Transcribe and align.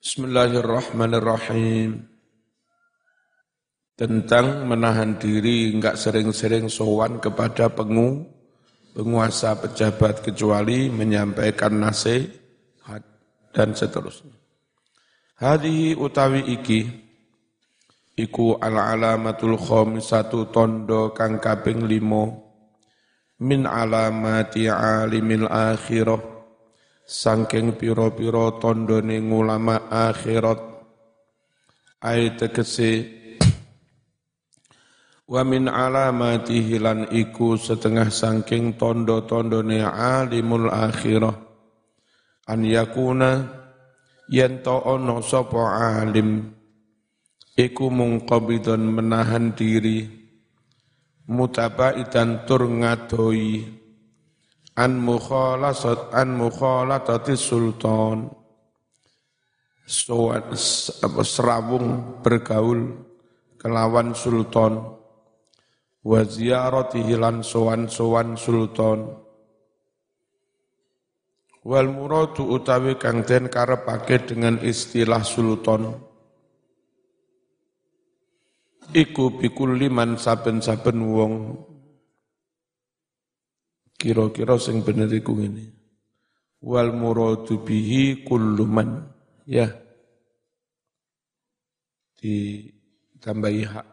Bismillahirrahmanirrahim. 0.00 2.08
Tentang 3.92 4.64
menahan 4.64 5.20
diri 5.20 5.76
enggak 5.76 6.00
sering-sering 6.00 6.72
sowan 6.72 7.20
kepada 7.20 7.68
pengu, 7.68 8.24
penguasa 8.96 9.60
pejabat 9.60 10.24
kecuali 10.24 10.88
menyampaikan 10.88 11.76
nasihat 11.76 13.04
dan 13.52 13.76
seterusnya. 13.76 14.32
Hadihi 15.36 15.92
utawi 15.92 16.48
iki 16.48 16.80
iku 18.16 18.56
al-alamatul 18.56 19.60
khamisatu 19.60 20.48
tondo 20.48 21.12
kang 21.12 21.36
kaping 21.36 21.84
limo 21.84 22.56
min 23.44 23.68
alamati 23.68 24.64
alimil 24.64 25.44
akhirah 25.44 26.39
sangking 27.10 27.74
piro-piro 27.74 28.62
tondone 28.62 29.18
ngulama 29.18 29.90
akhirat. 29.90 30.62
Ay 32.00 32.38
tegese 32.38 33.18
wa 35.26 35.42
min 35.42 35.66
alamatihi 35.66 36.78
lan 36.78 37.10
iku 37.10 37.58
setengah 37.58 38.08
sangking 38.14 38.78
tondo-tondone 38.78 39.82
alimul 39.82 40.70
akhirah. 40.70 41.34
An 42.46 42.62
yakuna 42.62 43.30
yen 44.30 44.62
to 44.62 44.78
ono 44.78 45.18
sapa 45.20 45.98
alim 45.98 46.46
iku 47.58 47.90
mungqabidon 47.90 48.86
menahan 48.86 49.52
diri 49.52 50.06
mutabaidan 51.30 52.46
tur 52.48 52.66
ngadoi 52.66 53.79
an 54.76 55.02
mukhalasat 55.02 56.14
an 56.14 56.38
mukhalatati 56.38 57.34
sultan. 57.34 58.30
Soan 59.90 60.54
serawung 61.26 62.20
bergaul 62.22 62.94
kelawan 63.58 64.14
sultan. 64.14 64.78
Wa 66.00 66.22
ziyaratihi 66.24 67.18
lan 67.18 67.42
sowan-sowan 67.42 68.38
sultan. 68.38 69.18
Wal 71.60 71.92
muradu 71.92 72.48
utawi 72.56 72.96
kang 72.96 73.20
den 73.26 73.52
karepake 73.52 74.24
dengan 74.24 74.56
istilah 74.64 75.20
sultan. 75.20 75.92
Iku 78.90 79.38
bikulli 79.38 79.92
man 79.92 80.16
saben-saben 80.16 80.98
wong 81.04 81.34
Kira-kira 84.00 84.56
sing 84.56 84.80
bener 84.80 85.12
iku 85.12 85.36
ngene. 85.36 85.76
Wal 86.64 86.96
muradu 86.96 87.60
bihi 87.60 88.24
kullu 88.24 88.64
man. 88.64 89.04
Ya. 89.44 89.68
Ditambahi 92.16 93.62
hak. 93.68 93.86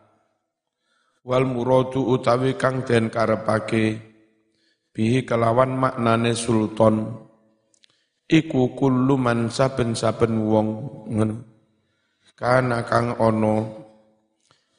Wal 1.27 1.43
muradu 1.43 2.07
utawi 2.07 2.55
kang 2.55 2.87
den 2.87 3.11
karepake 3.11 3.99
bihi 4.95 5.27
kelawan 5.27 5.75
maknane 5.75 6.31
sultan 6.31 7.27
iku 8.31 8.71
kullu 8.79 9.19
man 9.19 9.51
saben-saben 9.51 10.39
wong 10.47 10.67
ngono. 11.11 11.35
Kana 12.31 12.87
kang 12.87 13.19
ono 13.19 13.55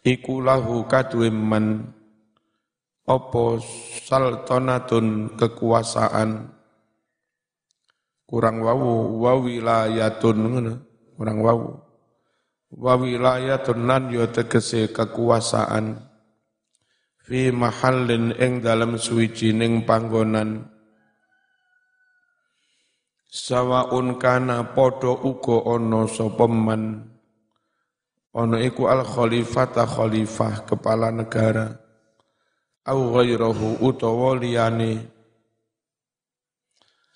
iku 0.01 0.41
lahu 0.41 0.89
kaduwe 0.89 1.29
man 1.29 1.85
opo 3.09 3.57
saltonatun 4.05 5.35
kekuasaan? 5.35 6.53
Kurang 8.29 8.61
wawu 8.61 9.25
wawilayatun 9.25 10.37
ngono. 10.37 10.75
Kurang 11.17 11.41
wawu 11.41 11.69
wawilayatun 12.77 13.89
nan 13.89 14.13
yo 14.13 14.29
tegese 14.29 14.93
kekuasaan. 14.93 16.05
Fi 17.25 17.49
mahallin 17.53 18.37
ing 18.37 18.61
dalam 18.61 19.01
suwijining 19.01 19.89
panggonan. 19.89 20.69
Sawaun 23.29 24.17
kana 24.17 24.73
podo 24.73 25.13
uga 25.13 25.77
ana 25.77 26.09
sapa 26.09 26.49
man? 26.49 27.05
Ana 28.33 28.61
iku 28.61 28.89
al 28.89 29.05
khalifata 29.05 29.85
khalifah 29.85 30.65
kepala 30.69 31.13
negara 31.13 31.88
au 32.89 33.13
ghairahu 33.13 33.85
utawa 33.85 34.33
liyane 34.41 35.19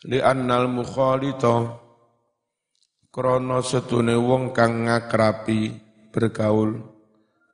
li 0.07 0.19
annal 0.21 0.69
mukhalita. 0.69 1.81
Krana 3.13 3.61
setune 3.61 4.17
wong 4.17 4.57
kang 4.57 4.89
ngakrapi 4.89 5.77
bergaul. 6.09 6.81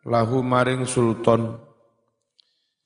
Lahu 0.07 0.39
maring 0.47 0.87
sultan. 0.87 1.59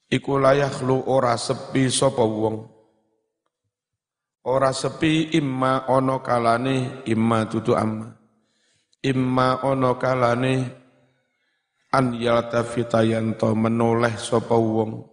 Iku 0.09 0.41
layahlu 0.41 1.04
ora 1.04 1.37
sepi 1.37 1.93
sapa 1.93 2.25
wong. 2.25 2.64
Ora 4.49 4.72
sepi 4.72 5.37
imma 5.37 5.84
ana 5.84 6.25
kalane 6.25 7.04
imma 7.04 7.44
tutu 7.44 7.76
amma. 7.76 8.09
Imma 9.04 9.60
ana 9.60 9.93
kalane 10.00 10.54
an 11.93 12.16
yaltafita 12.16 13.04
yanto 13.04 13.53
menoleh 13.53 14.16
sapa 14.16 14.56
wong 14.56 15.11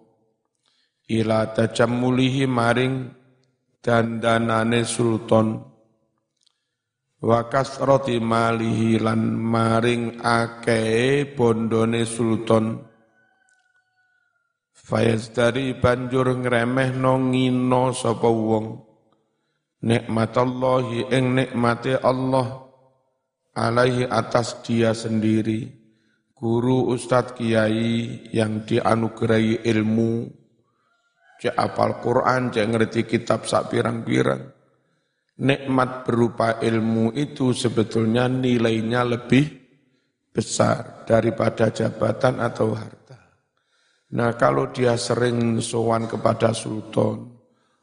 ila 1.09 1.49
tajammulihi 1.49 2.45
maring 2.45 3.09
dandanane 3.81 4.85
sultan. 4.85 5.65
Wa 7.19 7.51
kasrati 7.51 8.21
malihi 8.23 8.95
lan 9.01 9.35
maring 9.35 10.23
akeh 10.23 11.27
bondone 11.35 12.07
sultan. 12.07 12.87
Dari 14.89 15.77
banjur 15.77 16.33
ngremeh 16.41 16.97
no 16.97 17.21
ngino 17.29 17.93
sapa 17.93 18.25
wong. 18.25 18.67
Nikmatallahi 19.85 21.13
ing 21.13 21.25
nikmate 21.37 21.93
Allah 22.01 22.65
alaihi 23.53 24.09
atas 24.09 24.65
dia 24.65 24.97
sendiri. 24.97 25.77
Guru 26.33 26.89
ustadz 26.89 27.35
kiai 27.37 28.31
yang 28.33 28.63
dianugerahi 28.65 29.61
ilmu 29.61 30.38
cek 31.39 31.55
apal 31.55 32.03
Quran, 32.03 32.51
cek 32.51 32.67
ngerti 32.67 33.01
kitab 33.07 33.47
sak 33.47 33.71
pirang-pirang. 33.71 34.43
Nikmat 35.39 36.03
berupa 36.03 36.59
ilmu 36.59 37.15
itu 37.15 37.55
sebetulnya 37.55 38.27
nilainya 38.27 39.07
lebih 39.07 39.47
besar 40.35 41.07
daripada 41.07 41.71
jabatan 41.71 42.43
atau 42.43 42.75
harta. 42.75 43.19
Nah 44.19 44.35
kalau 44.35 44.67
dia 44.75 44.99
sering 44.99 45.63
sowan 45.63 46.11
kepada 46.11 46.51
sultan, 46.51 47.39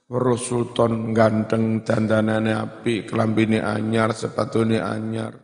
Terus 0.07 0.47
sultan 0.47 1.11
ganteng 1.11 1.83
dandanane 1.83 2.55
api, 2.55 3.03
kelambine 3.03 3.59
anyar, 3.59 4.15
sepatune 4.15 4.79
anyar, 4.79 5.35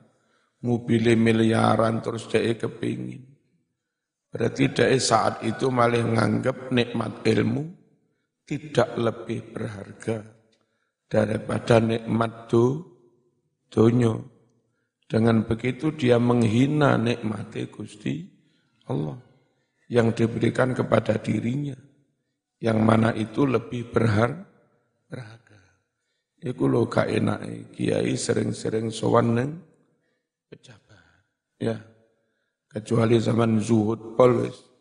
mobil 0.63 1.19
miliaran 1.19 1.99
terus 1.99 2.31
dia 2.31 2.47
kepingin. 2.55 3.27
Berarti 4.31 4.71
dia 4.71 4.87
saat 5.03 5.43
itu 5.43 5.67
malah 5.67 6.07
nganggap 6.07 6.71
nikmat 6.71 7.27
ilmu 7.27 7.82
tidak 8.47 8.99
lebih 8.99 9.55
berharga 9.55 10.23
daripada 11.07 11.79
nikmat 11.79 12.49
do, 12.49 12.83
dunyo. 13.69 14.33
Dengan 15.07 15.45
begitu 15.45 15.93
dia 15.93 16.17
menghina 16.17 16.97
nikmat 16.97 17.53
Gusti 17.69 18.25
Allah 18.89 19.21
yang 19.93 20.17
diberikan 20.17 20.73
kepada 20.73 21.21
dirinya. 21.21 21.77
Yang 22.63 22.79
mana 22.81 23.11
itu 23.13 23.45
lebih 23.45 23.93
berhar, 23.93 24.49
berharga. 25.11 25.61
Iku 26.41 26.65
lo 26.65 26.89
gak 26.89 27.11
enak 27.11 27.41
kiai 27.77 28.17
sering-sering 28.17 28.89
sowan 28.89 29.37
neng 29.37 29.51
pejabat. 30.49 31.27
Ya. 31.61 31.77
Kecuali 32.73 33.21
zaman 33.21 33.61
zuhud 33.61 34.17
polwis 34.17 34.72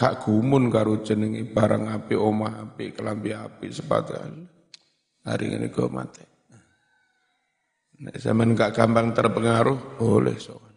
gak 0.00 0.24
gumun 0.24 0.72
karo 0.72 1.04
jenenge 1.04 1.44
barang 1.44 1.92
api 1.92 2.16
omah 2.16 2.64
api 2.64 2.96
kelambi 2.96 3.36
api 3.36 3.68
sepatu 3.68 4.16
hari 5.28 5.52
ini 5.52 5.68
kau 5.68 5.92
mati 5.92 6.24
Nek 8.00 8.16
zaman 8.16 8.56
gak 8.56 8.72
gampang 8.72 9.12
terpengaruh 9.12 10.00
boleh 10.00 10.40
soal 10.40 10.72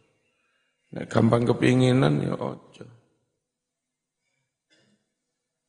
Nek 0.91 1.07
gampang 1.07 1.47
kepinginan 1.47 2.19
ya 2.19 2.35
ojo 2.35 2.85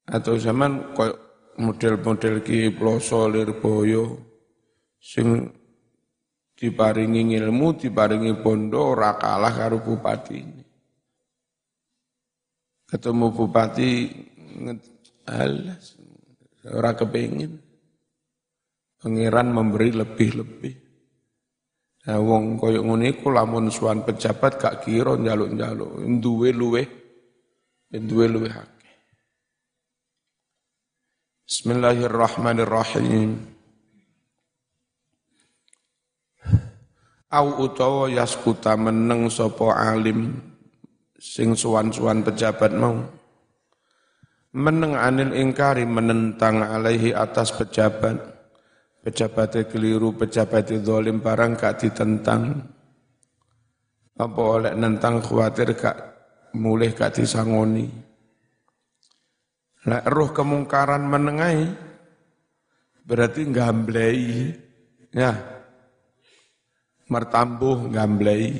atau 0.04 0.34
zaman 0.34 0.92
kau 0.92 1.08
model-model 1.62 2.42
ki 2.42 2.74
ploso 2.74 3.30
lirboyo 3.30 4.18
sing 4.98 5.46
diparingi 6.58 7.38
ilmu 7.38 7.78
diparingi 7.78 8.34
bondo 8.42 8.98
ora 8.98 9.14
kalah 9.14 9.54
karo 9.54 9.78
bupati 9.78 10.34
ini 10.34 10.63
ketemu 12.94 13.34
bupati 13.34 14.06
alas 15.26 15.98
ora 16.70 16.94
kepingin. 16.94 17.58
Pangeran 19.02 19.50
memberi 19.50 19.90
lebih-lebih. 19.90 20.74
Nah, 22.06 22.20
wong 22.22 22.56
koyo 22.56 22.86
ngene 22.86 23.18
iku 23.18 23.34
lamun 23.34 23.68
suwan 23.68 24.06
pejabat 24.06 24.56
gak 24.56 24.86
kira 24.86 25.18
njaluk-njaluk, 25.18 26.06
duwe 26.22 26.54
luwe 26.54 26.82
duwe 27.90 28.26
luwe 28.30 28.48
akeh. 28.48 28.96
Bismillahirrahmanirrahim. 31.44 33.30
Au 37.34 37.48
utawa 37.60 38.06
yaskuta 38.08 38.78
meneng 38.78 39.26
sapa 39.28 39.74
alim 39.74 40.53
sing 41.24 41.56
suwan-suwan 41.56 42.20
pejabat 42.20 42.76
mau. 42.76 43.00
Meneng 44.54 44.92
anil 44.92 45.32
ingkari 45.32 45.88
menentang 45.88 46.60
alaihi 46.60 47.16
atas 47.16 47.50
pejabat 47.56 48.20
pejabatnya 49.00 49.64
keliru, 49.66 50.12
pejabatnya 50.12 50.84
dolim 50.84 51.24
barang 51.24 51.56
gak 51.56 51.80
ditentang. 51.80 52.60
Apa 54.14 54.40
oleh 54.40 54.72
nentang 54.76 55.18
khawatir 55.24 55.74
gak 55.74 55.96
mulai 56.54 56.92
gak 56.94 57.18
disangoni. 57.18 57.88
Nah, 59.84 60.00
roh 60.06 60.30
kemungkaran 60.30 61.02
menengai 61.08 61.66
berarti 63.04 63.44
gamblei 63.52 64.48
ya 65.12 65.36
mertambuh 67.12 67.92
gamblei 67.92 68.56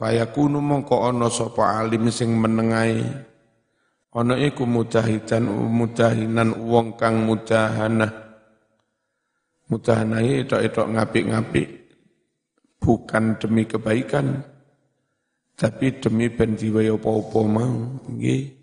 fayakunu 0.00 0.64
mongko 0.64 1.12
ono 1.12 1.28
sapa 1.28 1.84
alim 1.84 2.08
sing 2.08 2.32
menengai 2.32 3.04
ono 4.16 4.32
iku 4.40 4.64
mudahidan 4.64 5.44
mudahinan 5.68 6.56
wong 6.64 6.96
kang 6.96 7.28
mudahanah. 7.28 8.32
Mudahanai 9.70 10.42
itu-itu 10.42 10.82
ngapik-ngapik. 10.82 11.68
Bukan 12.80 13.36
demi 13.36 13.68
kebaikan 13.68 14.40
tapi 15.60 16.00
demi 16.00 16.32
ben 16.32 16.56
diwaya 16.56 16.96
apa-apa 16.96 17.40
mau. 17.44 18.00
Nggih. 18.08 18.56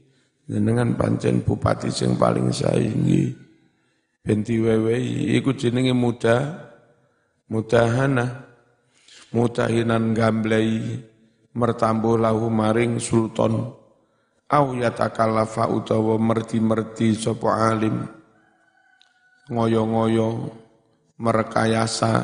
Jenengan 0.50 0.98
pancen 0.98 1.46
bupati 1.46 1.94
sing 1.94 2.18
paling 2.18 2.50
sae 2.50 2.90
nggih. 2.90 3.30
Ben 4.26 4.42
diwewehi 4.42 5.38
iku 5.40 5.54
jenenge 5.54 5.94
muda 5.94 6.68
mudahana 7.48 8.44
mudahinan 9.32 10.12
gamblei 10.12 11.00
mertambuh 11.58 12.22
lahu 12.22 12.54
maring 12.54 13.02
sultan. 13.02 13.74
Au 14.48 14.66
yatakallafa 14.78 15.68
utawa 15.68 16.16
merti-merti 16.22 17.18
sapa 17.18 17.74
alim. 17.74 18.06
Ngoyo-ngoyo 19.50 20.54
merekayasa 21.20 22.24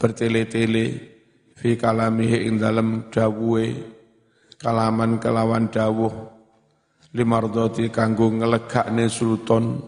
bertele-tele 0.00 0.84
fi 1.54 1.78
kalamihi 1.78 2.48
ing 2.50 2.58
dalem 2.58 3.06
dawuhe 3.12 3.70
kalaman 4.58 5.20
kelawan 5.20 5.68
dawuh. 5.68 6.32
Limardoti 7.14 7.94
kanggo 7.94 8.26
ngelegakne 8.26 9.06
sultan 9.06 9.78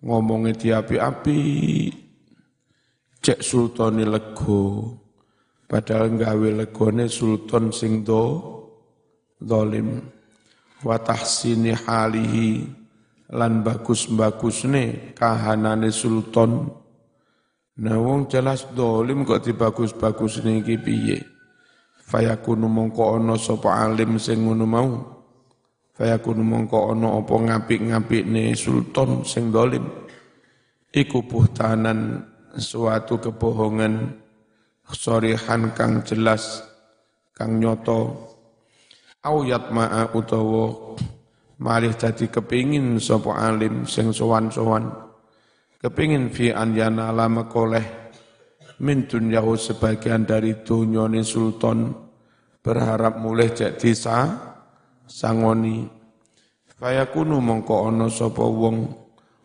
ngomongi 0.00 0.56
diapi-api. 0.56 1.40
Cek 3.20 3.40
sultani 3.44 4.04
lego 4.08 5.03
padahal 5.74 6.14
gawe 6.14 6.48
legone 6.54 7.10
sultan 7.10 7.74
sing 7.74 8.06
do 8.06 8.38
zalim 9.42 10.06
wa 10.86 10.94
tahsini 11.02 11.74
halihi 11.74 12.62
lan 13.34 13.66
bagus-bagusne 13.66 15.18
kahanane 15.18 15.90
sultan 15.90 16.70
Nah 17.74 17.98
wong 17.98 18.30
jelas 18.30 18.70
dolim 18.70 19.26
kok 19.26 19.42
dibagus-bagus 19.42 20.46
niki 20.46 20.78
piye? 20.78 21.18
Fayakunu 22.06 22.70
mongko 22.70 23.18
ana 23.18 23.34
sapa 23.34 23.82
alim 23.82 24.14
sing 24.22 24.46
ngono 24.46 24.62
mau. 24.62 24.90
Fayakunu 25.98 26.46
mongko 26.46 26.94
ana 26.94 27.18
apa 27.18 27.34
ngapik-ngapikne 27.34 28.54
sultan 28.54 29.26
sing 29.26 29.50
dolim. 29.50 29.82
Iku 30.94 31.26
buhtanan 31.26 32.22
suatu 32.54 33.18
kebohongan 33.18 34.22
sorihan 34.92 35.72
kang 35.72 36.04
jelas 36.04 36.60
kang 37.32 37.56
nyoto. 37.56 38.32
Au 39.24 39.40
yatma'a 39.40 40.12
utawa 40.12 40.96
malih 41.56 41.96
dadi 41.96 42.28
kepingin 42.28 43.00
sapa 43.00 43.32
alim 43.40 43.88
sing 43.88 44.12
sowan-sowan. 44.12 44.84
Kepingin 45.80 46.28
fi 46.28 46.52
anjana 46.52 47.08
lama 47.08 47.48
koleh 47.48 47.84
min 48.84 49.08
dunyahu 49.08 49.56
sebagian 49.56 50.28
dari 50.28 50.60
dunyone 50.60 51.24
sultan 51.24 51.92
berharap 52.60 53.16
mulai 53.20 53.52
cek 53.52 53.80
disa 53.80 54.28
sangoni. 55.08 55.88
Fayakunu 56.74 57.40
mongko 57.40 57.88
ono 57.88 58.12
sapa 58.12 58.44
wong 58.44 58.76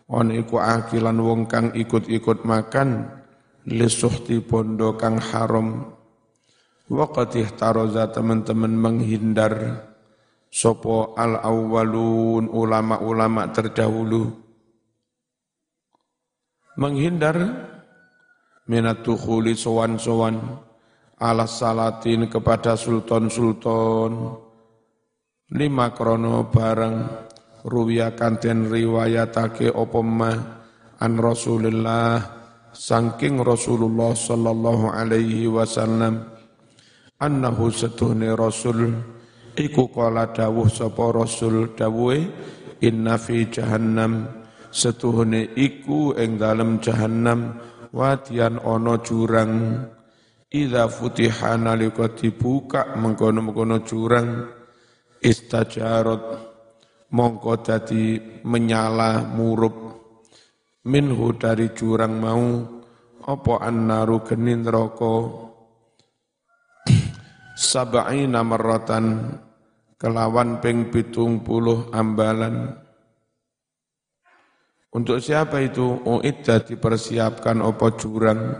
on 0.09 0.27
iku 0.33 0.59
akilan 0.59 1.19
wong 1.21 1.47
kang 1.47 1.71
ikut-ikut 1.71 2.43
makan 2.43 3.18
lisuhti 3.69 4.41
bondo 4.41 4.97
kang 4.97 5.21
haram. 5.21 5.93
Waqatih 6.89 7.53
taroza 7.53 8.09
teman-teman 8.09 8.73
menghindar 8.73 9.85
sopo 10.49 11.13
al 11.13 11.37
awwalun 11.37 12.49
ulama-ulama 12.49 13.53
terdahulu. 13.53 14.33
Menghindar 16.81 17.37
minat 18.65 19.05
tukhuli 19.05 19.53
sowan-sowan 19.53 20.41
ala 21.21 21.45
salatin 21.45 22.25
kepada 22.25 22.73
sultan-sultan. 22.73 24.41
Lima 25.49 25.93
krono 25.93 26.49
bareng 26.49 27.05
ruwiya 27.69 28.17
kanten 28.17 28.69
riwayatake 28.69 29.69
opoma 29.73 30.33
an 30.97 31.13
Rasulullah 31.21 32.38
sangking 32.79 33.43
Rasulullah 33.43 34.15
sallallahu 34.15 34.95
alaihi 34.95 35.51
wasallam 35.51 36.23
annahu 37.19 37.67
setuhne 37.67 38.31
Rasul 38.31 38.95
iku 39.59 39.91
kala 39.91 40.31
dawuh 40.31 40.71
sapa 40.71 41.11
Rasul 41.11 41.75
dawuhe 41.75 42.31
inna 42.79 43.19
fi 43.19 43.43
jahannam 43.51 44.31
setuhune 44.71 45.51
iku 45.59 46.15
ing 46.15 46.39
dalem 46.39 46.79
jahannam 46.79 47.59
wadian 47.91 48.61
ana 48.63 48.95
jurang. 49.03 49.53
Idza 50.49 50.89
futiha 50.89 51.61
nalika 51.61 52.09
dibuka 52.09 52.97
mengkono-mengkono 52.97 53.85
jurang 53.85 54.49
istajarot 55.21 56.25
mongko 57.13 57.53
dadi 57.61 58.17
menyala 58.49 59.29
murup. 59.29 59.77
Minhu 60.89 61.37
dari 61.37 61.69
jurang 61.77 62.17
mau 62.17 62.78
apa 63.25 63.63
annaru 63.63 64.23
genin 64.23 64.63
neraka? 64.63 65.47
Sab'ina 67.59 68.39
marratan 68.45 69.35
kelawan 69.99 70.63
ping 70.63 70.87
pitung 70.87 71.43
puluh 71.43 71.91
ambalan. 71.91 72.71
Untuk 74.95 75.19
siapa 75.19 75.59
itu? 75.59 75.99
Uidda 76.07 76.63
dipersiapkan 76.63 77.59
opo 77.59 77.93
jurang? 77.99 78.55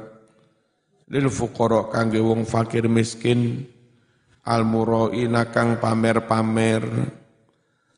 Lil 1.10 1.32
fuqara 1.32 1.90
kangge 1.90 2.20
wong 2.20 2.44
fakir 2.46 2.86
miskin 2.92 3.66
al 4.46 4.68
muraina 4.68 5.48
kang 5.48 5.80
pamer-pamer. 5.80 6.84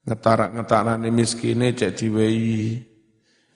Ngetarak-ngetarane 0.02 1.10
miskine 1.10 1.74
cek 1.74 1.94
diwehi 1.98 2.91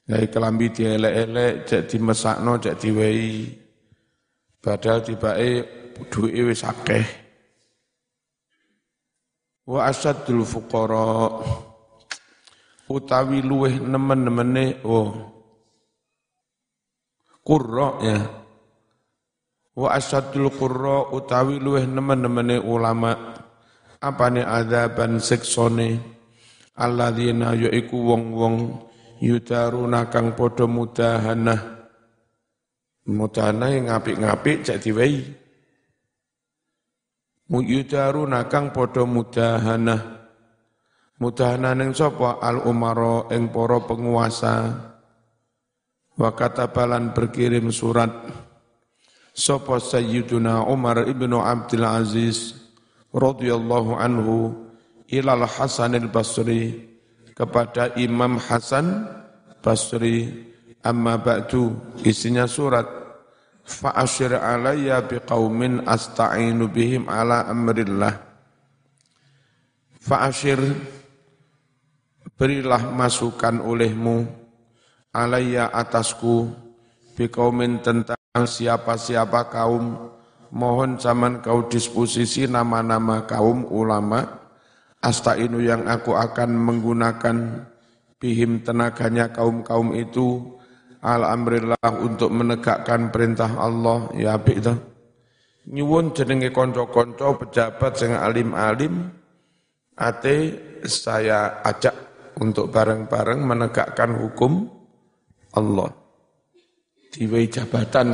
gawe 0.05 0.25
kelambi 0.29 0.69
dielek-elek 0.69 1.65
cek 1.65 1.81
dimesakno 1.89 2.61
cek 2.61 2.77
diwehi. 2.77 3.57
Padahal 4.61 5.01
tibake 5.01 5.49
duwe 6.13 6.53
wis 6.53 6.61
akeh. 6.65 7.05
Wa 9.65 9.89
asadul 9.89 10.45
fuqara. 10.45 11.41
Utawi 12.85 13.41
luweh 13.41 13.81
nemen-nemene 13.81 14.85
oh. 14.85 15.09
Qurra 17.41 17.89
ya. 18.01 18.17
Wa 19.75 19.91
asyadul 19.97 20.53
qurra 20.53 21.09
utawi 21.13 21.57
luweh 21.57 21.85
nemen-nemene 21.85 22.61
ulama. 22.61 23.37
Apane 24.01 24.45
adzaban 24.45 25.17
siksone 25.17 25.97
alladzina 26.77 27.57
yaiku 27.57 27.97
wong-wong 27.97 28.85
yudaruna 29.21 30.07
kang 30.11 30.33
padha 30.33 30.65
mudahanah. 30.67 31.61
Mudahanah 33.05 33.69
yang 33.69 33.85
ngapik-ngapik 33.93 34.65
cek 34.65 34.81
diwehi. 34.81 35.21
Yudaruna 37.51 38.49
kang 38.49 38.73
padha 38.73 39.05
mudahanah. 39.05 40.01
Mudahanan 41.15 41.95
sapa? 41.95 42.43
Al 42.43 42.65
umaro 42.67 43.31
ing 43.31 43.47
para 43.53 43.79
penguasa. 43.87 44.55
Wa 46.15 46.31
katabalan 46.35 47.15
berkirim 47.15 47.71
surat. 47.71 48.11
Sapa 49.35 49.83
Sayyiduna 49.83 50.63
Umar 50.71 51.03
ibnu 51.11 51.43
Abdul 51.43 51.83
Aziz 51.83 52.55
radhiyallahu 53.11 53.99
anhu 53.99 54.55
ilal 55.11 55.43
Hasan 55.43 55.91
al-Basri 55.99 56.94
kepada 57.35 57.91
Imam 57.99 58.39
Hasan 58.39 59.05
Basri. 59.59 60.47
Amma 60.85 61.17
ba'du 61.17 61.73
isinya 62.05 62.45
surat. 62.45 62.85
Fa'ashir 63.65 64.37
alayya 64.37 65.01
biqaumin 65.01 65.81
asta'inu 65.89 66.69
bihim 66.69 67.09
ala 67.09 67.49
amrillah. 67.49 68.13
Fa'ashir 69.97 70.61
berilah 72.37 72.93
masukan 72.93 73.57
olehmu 73.65 74.29
alayya 75.09 75.73
atasku 75.73 76.53
biqaumin 77.17 77.81
tentang 77.81 78.21
siapa-siapa 78.37 79.49
kaum. 79.49 80.13
Mohon 80.53 81.01
zaman 81.01 81.41
kau 81.41 81.65
disposisi 81.65 82.45
nama-nama 82.45 83.25
kaum 83.25 83.65
ulama 83.73 84.44
astainu 85.05 85.61
yang 85.61 85.85
aku 85.85 86.17
akan 86.17 86.57
menggunakan 86.57 87.69
bihim 88.17 88.65
tenaganya 88.65 89.29
kaum-kaum 89.29 89.93
itu 89.93 90.57
al 91.05 91.21
amrillah 91.21 91.91
untuk 92.01 92.33
menegakkan 92.33 93.13
perintah 93.13 93.53
Allah. 93.53 94.09
Ya 94.17 94.33
apik 94.33 94.57
itu 94.57 94.73
nyuwun 95.69 96.17
jenenge 96.17 96.49
konco-konco 96.49 97.37
pejabat 97.45 97.93
sing 97.97 98.17
alim-alim 98.17 99.13
ate 99.97 100.37
saya 100.85 101.61
ajak 101.61 101.93
untuk 102.41 102.73
bareng-bareng 102.73 103.39
menegakkan 103.45 104.17
hukum 104.17 104.67
Allah. 105.55 105.89
Diwei 107.13 107.47
jabatan. 107.47 108.11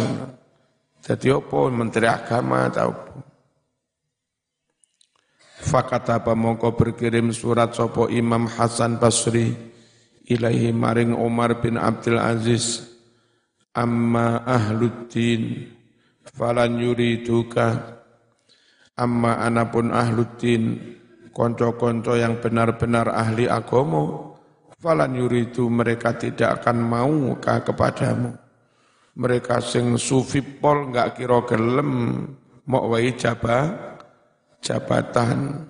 Jadi 1.02 1.34
apa? 1.34 1.60
Menteri 1.74 2.06
agama 2.06 2.70
atau 2.70 2.94
apa 2.94 3.31
Fakataba 5.72 6.36
mongko 6.36 6.76
berkirim 6.76 7.32
surat 7.32 7.72
sopo 7.72 8.12
Imam 8.12 8.44
Hasan 8.44 9.00
Basri 9.00 9.56
ilaihi 10.28 10.76
maring 10.76 11.16
Umar 11.16 11.64
bin 11.64 11.80
Abdul 11.80 12.20
Aziz. 12.20 12.92
Amma 13.72 14.44
ahluddin 14.44 15.72
falan 16.28 16.76
yuriduka 16.76 18.04
amma 19.00 19.40
anapun 19.48 19.96
ahluddin 19.96 20.76
konco-konco 21.32 22.20
yang 22.20 22.44
benar-benar 22.44 23.08
ahli 23.08 23.48
agomo 23.48 24.36
falan 24.76 25.16
yuridu 25.16 25.72
mereka 25.72 26.20
tidak 26.20 26.68
akan 26.68 26.84
mau 26.84 27.16
ka 27.40 27.64
kepadamu? 27.64 28.36
Mereka 29.16 29.64
sing 29.64 29.96
sufi 29.96 30.44
pol 30.44 30.92
enggak 30.92 31.16
kira 31.16 31.48
gelem 31.48 32.28
mau 32.68 32.92
wai 32.92 33.16
jabah 33.16 33.91
jabatan. 34.62 35.68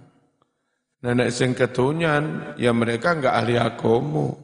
Nenek 1.01 1.33
sing 1.33 1.57
ketunyan, 1.57 2.53
ya 2.61 2.69
mereka 2.77 3.17
enggak 3.17 3.33
ahli 3.41 3.57
agomo. 3.57 4.37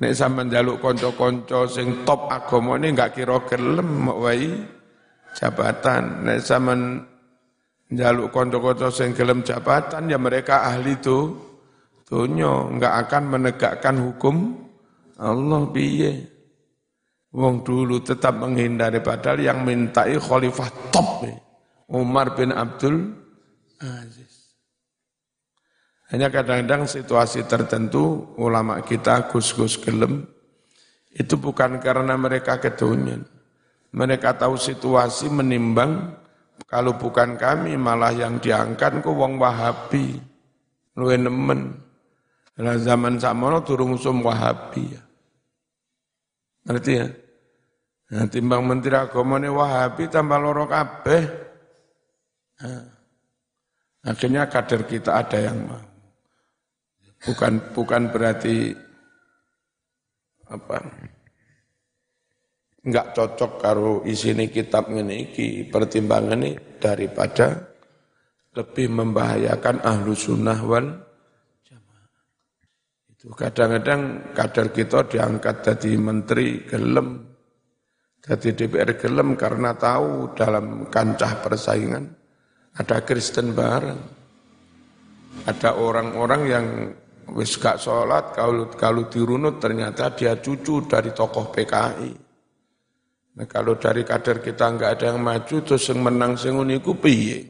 Nek 0.00 0.12
sama 0.12 0.44
jaluk 0.48 0.84
konco-konco 0.84 1.64
sing 1.64 2.04
top 2.04 2.28
agomo 2.28 2.76
ini 2.76 2.92
enggak 2.92 3.16
kira 3.16 3.40
gelem 3.48 4.04
wai 4.12 4.52
jabatan. 5.32 6.28
Nek 6.28 6.44
sama 6.44 6.76
jaluk 7.88 8.28
konco-konco 8.28 8.92
sing 8.92 9.16
gelem 9.16 9.40
jabatan, 9.40 10.12
ya 10.12 10.20
mereka 10.20 10.68
ahli 10.68 11.00
itu 11.00 11.32
tunyo 12.04 12.68
enggak 12.76 13.08
akan 13.08 13.22
menegakkan 13.32 13.96
hukum 13.96 14.60
Allah 15.16 15.62
piye. 15.72 16.12
Wong 17.32 17.64
dulu 17.64 18.02
tetap 18.02 18.36
menghindari 18.36 19.00
padahal 19.00 19.40
yang 19.40 19.64
mintai 19.64 20.20
khalifah 20.20 20.68
top. 20.92 21.24
Ya. 21.24 21.49
Umar 21.90 22.38
bin 22.38 22.54
Abdul 22.54 23.10
Aziz. 23.82 24.54
Hanya 26.10 26.30
kadang-kadang 26.30 26.86
situasi 26.86 27.46
tertentu 27.46 28.34
ulama 28.38 28.82
kita 28.82 29.30
gus-gus 29.30 29.78
gelem 29.78 30.26
itu 31.10 31.34
bukan 31.34 31.82
karena 31.82 32.14
mereka 32.14 32.62
kedonyan. 32.62 33.26
Mereka 33.90 34.38
tahu 34.38 34.54
situasi 34.54 35.26
menimbang 35.30 36.14
kalau 36.70 36.94
bukan 36.94 37.34
kami 37.34 37.74
malah 37.74 38.14
yang 38.14 38.38
diangkat 38.38 39.02
ke 39.02 39.10
wong 39.10 39.38
Wahabi. 39.38 40.22
Luwe 40.94 41.18
nemen. 41.18 41.74
Lah 42.60 42.78
zaman 42.78 43.18
sakmono 43.18 43.66
turung 43.66 43.98
sum 43.98 44.22
Wahabi 44.22 44.94
ya. 44.94 45.02
Ngerti 46.70 46.92
ya? 46.92 47.06
Nah, 48.10 48.26
timbang 48.26 48.62
menteri 48.66 48.94
agama 48.98 49.38
ini 49.38 49.50
Wahabi 49.50 50.06
tambah 50.06 50.38
loro 50.38 50.70
kabeh. 50.70 51.49
Nah, 52.60 52.84
akhirnya 54.04 54.44
kader 54.48 54.84
kita 54.84 55.24
ada 55.24 55.38
yang. 55.40 55.58
Bukan 57.20 57.76
bukan 57.76 58.08
berarti 58.08 58.72
apa 60.48 60.80
enggak 62.80 63.12
cocok 63.12 63.52
karo 63.60 64.00
isini 64.08 64.48
kitab 64.48 64.88
ini 64.88 65.28
pertimbangan 65.68 66.40
ini 66.40 66.56
daripada 66.80 67.76
lebih 68.56 68.88
membahayakan 68.88 69.84
ahlu 69.84 70.16
sunnah 70.16 70.60
wal. 70.64 70.88
Itu 73.12 73.36
kadang-kadang 73.36 74.32
kader 74.32 74.72
kita 74.72 75.04
diangkat 75.12 75.60
jadi 75.60 75.92
menteri 76.00 76.64
gelem, 76.64 77.20
jadi 78.24 78.64
DPR 78.64 78.96
gelem 78.96 79.36
karena 79.36 79.76
tahu 79.76 80.32
dalam 80.32 80.88
kancah 80.88 81.44
persaingan 81.44 82.19
ada 82.80 83.04
Kristen 83.04 83.52
bareng. 83.52 84.00
Ada 85.44 85.76
orang-orang 85.76 86.42
yang 86.48 86.66
wis 87.36 87.60
gak 87.60 87.78
sholat, 87.78 88.32
kalau, 88.32 88.72
kalau 88.72 89.06
dirunut 89.06 89.60
ternyata 89.60 90.10
dia 90.16 90.40
cucu 90.40 90.88
dari 90.88 91.12
tokoh 91.12 91.52
PKI. 91.52 92.12
Nah, 93.30 93.46
kalau 93.46 93.78
dari 93.78 94.02
kader 94.02 94.42
kita 94.42 94.74
nggak 94.74 94.90
ada 94.98 95.04
yang 95.14 95.22
maju, 95.22 95.56
terus 95.62 95.86
yang 95.86 96.02
menang 96.02 96.34
sing 96.34 96.58
uniku 96.58 96.98
piye? 96.98 97.46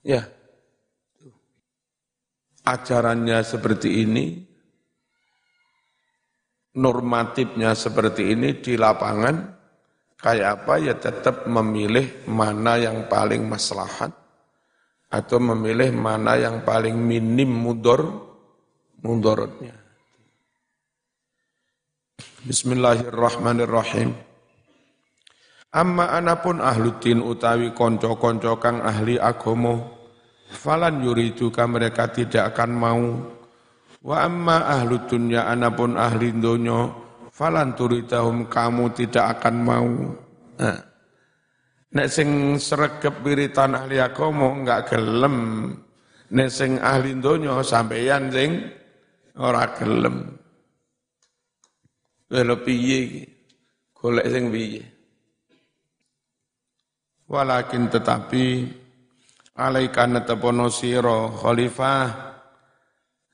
Ya. 0.00 0.24
Ajarannya 2.64 3.44
seperti 3.44 4.02
ini, 4.02 4.42
normatifnya 6.74 7.76
seperti 7.76 8.32
ini 8.32 8.56
di 8.58 8.74
lapangan, 8.80 9.57
kayak 10.18 10.62
apa 10.62 10.74
ya 10.82 10.94
tetap 10.98 11.46
memilih 11.46 12.26
mana 12.26 12.74
yang 12.78 13.06
paling 13.06 13.46
maslahat 13.46 14.10
atau 15.08 15.38
memilih 15.40 15.94
mana 15.94 16.36
yang 16.36 16.66
paling 16.66 16.98
minim 16.98 17.48
mudor 17.48 18.28
mudorotnya. 19.00 19.78
Bismillahirrahmanirrahim. 22.44 24.14
Amma 25.68 26.16
anapun 26.16 26.64
ahluddin 26.64 27.20
utawi 27.20 27.76
konco-konco 27.76 28.56
kang 28.56 28.80
ahli 28.80 29.20
agomo, 29.20 30.00
falan 30.48 31.04
yuriduka 31.04 31.68
mereka 31.68 32.08
tidak 32.08 32.56
akan 32.56 32.70
mau. 32.72 33.04
Wa 34.00 34.24
amma 34.24 34.64
ahlu 34.64 35.04
dunya 35.04 35.44
anapun 35.44 36.00
ahli 36.00 36.32
donyo, 36.32 37.07
falan 37.38 37.78
turidahum 37.78 38.50
kamu 38.50 38.90
tidak 38.98 39.38
akan 39.38 39.56
mau. 39.62 39.94
Nah, 40.58 40.78
nek 41.94 42.08
sing 42.10 42.58
sregep 42.58 43.22
wiritan 43.22 43.78
ahli 43.78 44.02
agama 44.02 44.50
enggak 44.50 44.90
gelem. 44.90 45.70
Nek 46.34 46.50
sing 46.50 46.82
ahli 46.82 47.14
donya 47.22 47.62
sampeyan 47.62 48.34
sing 48.34 48.66
ora 49.38 49.70
gelem. 49.78 50.34
Lha 52.34 52.56
piye 52.58 52.98
iki? 53.06 53.22
Golek 53.94 54.26
sing 54.26 54.50
piye? 54.50 54.82
Walakin 57.30 57.86
tetapi 57.86 58.66
alaika 59.54 60.10
netepono 60.10 60.68
siro 60.74 61.32
khalifah 61.38 62.08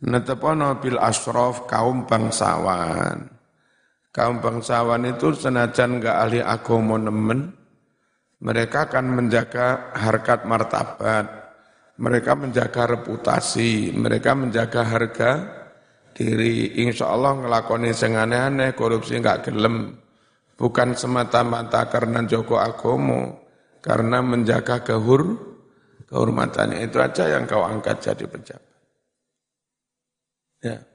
netepono 0.04 0.76
bil 0.82 0.98
asrof 0.98 1.66
kaum 1.70 2.02
bangsawan 2.06 3.33
kaum 4.14 4.38
bangsawan 4.38 5.10
itu 5.10 5.34
senajan 5.34 5.98
enggak 5.98 6.16
ahli 6.22 6.38
agama 6.38 6.94
nemen, 7.02 7.50
mereka 8.38 8.86
akan 8.86 9.04
menjaga 9.10 9.90
harkat 9.90 10.46
martabat, 10.46 11.26
mereka 11.98 12.38
menjaga 12.38 12.94
reputasi, 12.94 13.90
mereka 13.90 14.38
menjaga 14.38 14.86
harga 14.86 15.30
diri. 16.14 16.78
Insya 16.86 17.10
Allah 17.10 17.42
ngelakoni 17.42 17.90
sing 17.90 18.14
aneh-aneh, 18.14 18.78
korupsi 18.78 19.18
enggak 19.18 19.50
gelem. 19.50 19.98
Bukan 20.54 20.94
semata-mata 20.94 21.90
karena 21.90 22.22
Joko 22.22 22.62
Agomo, 22.62 23.42
karena 23.82 24.22
menjaga 24.22 24.86
kehur, 24.86 25.34
kehormatannya. 26.06 26.86
Itu 26.86 27.02
aja 27.02 27.26
yang 27.26 27.50
kau 27.50 27.66
angkat 27.66 27.98
jadi 27.98 28.24
pejabat. 28.30 28.74
Ya. 30.62 30.93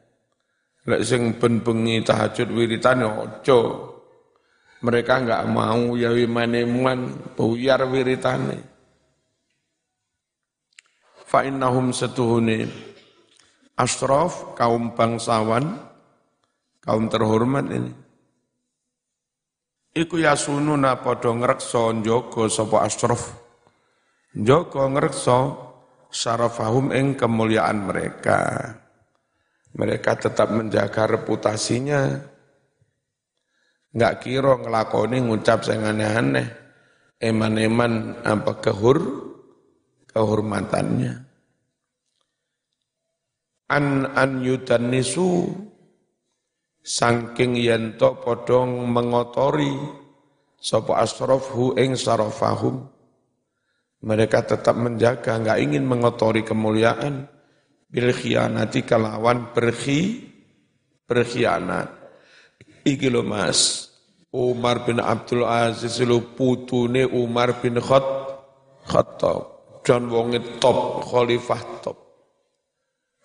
Lek 0.89 1.05
sing 1.05 1.37
ben 1.37 1.61
bengi 1.61 2.01
tahajud 2.01 2.49
wiritan 2.49 3.05
ya 3.05 3.09
aja. 3.13 3.61
Mereka 4.81 5.21
enggak 5.21 5.45
mau 5.45 5.93
ya 5.93 6.09
wimaneman 6.09 7.13
buyar 7.37 7.85
wiritane. 7.85 8.57
Fa 11.29 11.45
innahum 11.45 11.93
setuhune 11.93 12.65
asraf 13.77 14.57
kaum 14.57 14.97
bangsawan 14.97 15.77
kaum 16.81 17.05
terhormat 17.05 17.69
ini. 17.69 17.93
Iku 19.93 20.17
yasununa 20.25 20.97
padha 21.05 21.37
ngreksa 21.37 22.01
njaga 22.01 22.49
sapa 22.49 22.81
asraf. 22.81 23.29
Njaga 24.33 24.89
ngreksa 24.89 25.37
syarafahum 26.09 26.89
ing 26.97 27.13
kemuliaan 27.13 27.85
mereka. 27.85 28.73
Mereka 29.75 30.17
tetap 30.17 30.49
menjaga 30.49 31.05
reputasinya. 31.05 32.17
Enggak 33.93 34.13
kira 34.25 34.57
ngelakoni 34.57 35.17
ngucap 35.21 35.65
sing 35.65 35.81
aneh-aneh. 35.85 36.47
Eman-eman 37.19 38.23
apa 38.23 38.63
kehur 38.63 38.97
kehormatannya. 40.09 41.27
An 43.69 44.09
an 44.17 44.41
nisu 44.89 45.45
saking 46.79 47.59
yento 47.59 48.17
podong 48.23 48.89
mengotori 48.89 49.77
sapa 50.57 51.05
asrafhu 51.05 51.77
ing 51.77 51.93
sarafahum 51.93 52.87
mereka 53.99 54.41
tetap 54.41 54.73
menjaga 54.79 55.35
enggak 55.37 55.59
ingin 55.59 55.83
mengotori 55.85 56.41
kemuliaan 56.41 57.27
bil 57.89 58.13
khianati 58.13 58.85
kalawan 58.85 59.49
berkhi 59.51 60.29
berkhianat 61.09 61.89
iki 62.85 63.09
lo 63.09 63.25
Mas 63.25 63.89
Umar 64.29 64.85
bin 64.85 65.01
Abdul 65.01 65.41
Aziz 65.41 65.97
lu 66.05 66.37
putune 66.37 67.01
Umar 67.09 67.57
bin 67.57 67.81
Khattab 67.81 69.59
dan 69.89 70.05
wonge 70.05 70.61
top, 70.61 71.01
khalifah 71.01 71.61
top. 71.81 71.97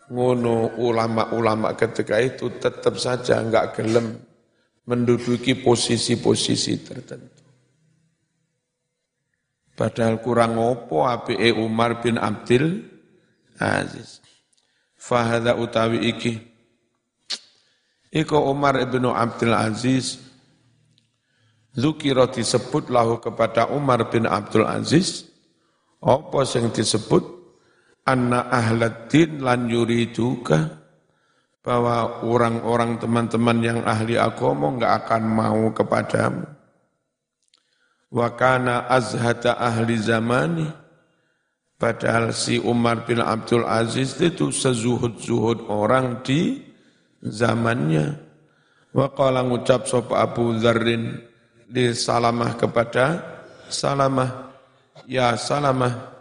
Ngono 0.08 0.80
ulama-ulama 0.80 1.76
ketika 1.76 2.16
itu 2.20 2.56
tetap 2.56 2.96
saja 2.96 3.36
enggak 3.40 3.76
gelem 3.76 4.16
menduduki 4.88 5.60
posisi-posisi 5.60 6.72
tertentu. 6.80 7.44
Padahal 9.76 10.24
kurang 10.24 10.56
opo 10.56 11.04
api 11.04 11.52
Umar 11.52 12.00
bin 12.00 12.16
Abdul 12.16 12.80
Aziz. 13.60 14.24
Fahada 15.04 15.52
utawi 15.52 16.00
iki. 16.08 16.40
Iko 18.08 18.48
Umar 18.48 18.80
ibnu 18.80 19.12
Abdul 19.12 19.52
Aziz. 19.52 20.16
Zukiro 21.76 22.24
disebut 22.30 22.88
lahu 22.88 23.20
kepada 23.20 23.68
Umar 23.68 24.08
bin 24.08 24.24
Abdul 24.30 24.64
Aziz 24.64 25.26
apa 25.98 26.46
yang 26.54 26.70
disebut 26.70 27.26
anna 28.06 28.46
ahladdin 28.46 29.42
lan 29.42 29.66
yuriduka 29.66 30.70
bahwa 31.66 32.22
orang-orang 32.22 33.00
teman-teman 33.02 33.58
yang 33.58 33.80
ahli 33.82 34.14
agama 34.14 34.70
enggak 34.70 34.92
akan 35.04 35.22
mau 35.26 35.62
kepadamu. 35.74 36.46
Wa 38.14 38.28
kana 38.38 38.86
azhata 38.86 39.58
ahli 39.58 39.98
zamani 39.98 40.83
padahal 41.78 42.30
si 42.30 42.58
Umar 42.60 43.04
bin 43.04 43.20
Abdul 43.20 43.66
Aziz 43.66 44.16
itu 44.20 44.50
sezuhud-zuhud 44.54 45.66
orang 45.68 46.22
di 46.22 46.62
zamannya. 47.24 48.20
Wa 48.94 49.10
qala 49.10 49.42
ngucap 49.42 49.90
sapa 49.90 50.22
Abu 50.22 50.54
Dzarrin 50.54 51.18
di 51.66 51.90
salamah 51.90 52.54
kepada 52.54 53.18
salamah. 53.66 54.54
Ya 55.10 55.34
salamah 55.34 56.14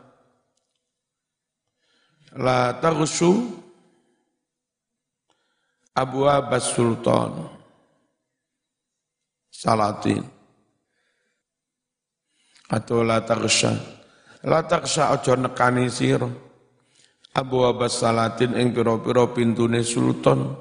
la 2.33 2.73
taghshu 2.81 3.61
abwa 5.93 6.41
sultan 6.59 7.47
salatin. 9.53 10.25
Atau 12.73 13.05
la 13.05 13.21
taghsha 13.21 14.02
la 14.43 14.63
taghsha 14.67 15.11
aja 15.15 15.39
nekani 15.39 15.87
sira. 15.87 16.27
Abwa 17.33 17.73
salatin 17.89 18.53
ing 18.53 18.77
pira-pira 18.77 19.25
pintune 19.33 19.81
sultan. 19.81 20.53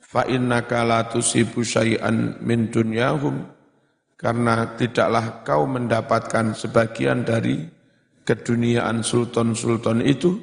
Fa 0.00 0.24
innaka 0.24 0.80
la 0.88 1.04
tusibu 1.04 1.60
syai'an 1.60 2.40
min 2.40 2.72
dunyahum. 2.72 3.44
Karena 4.18 4.74
tidaklah 4.74 5.44
kau 5.46 5.68
mendapatkan 5.68 6.56
sebagian 6.56 7.22
dari 7.22 7.62
keduniaan 8.26 9.06
sultan-sultan 9.06 10.02
itu 10.02 10.42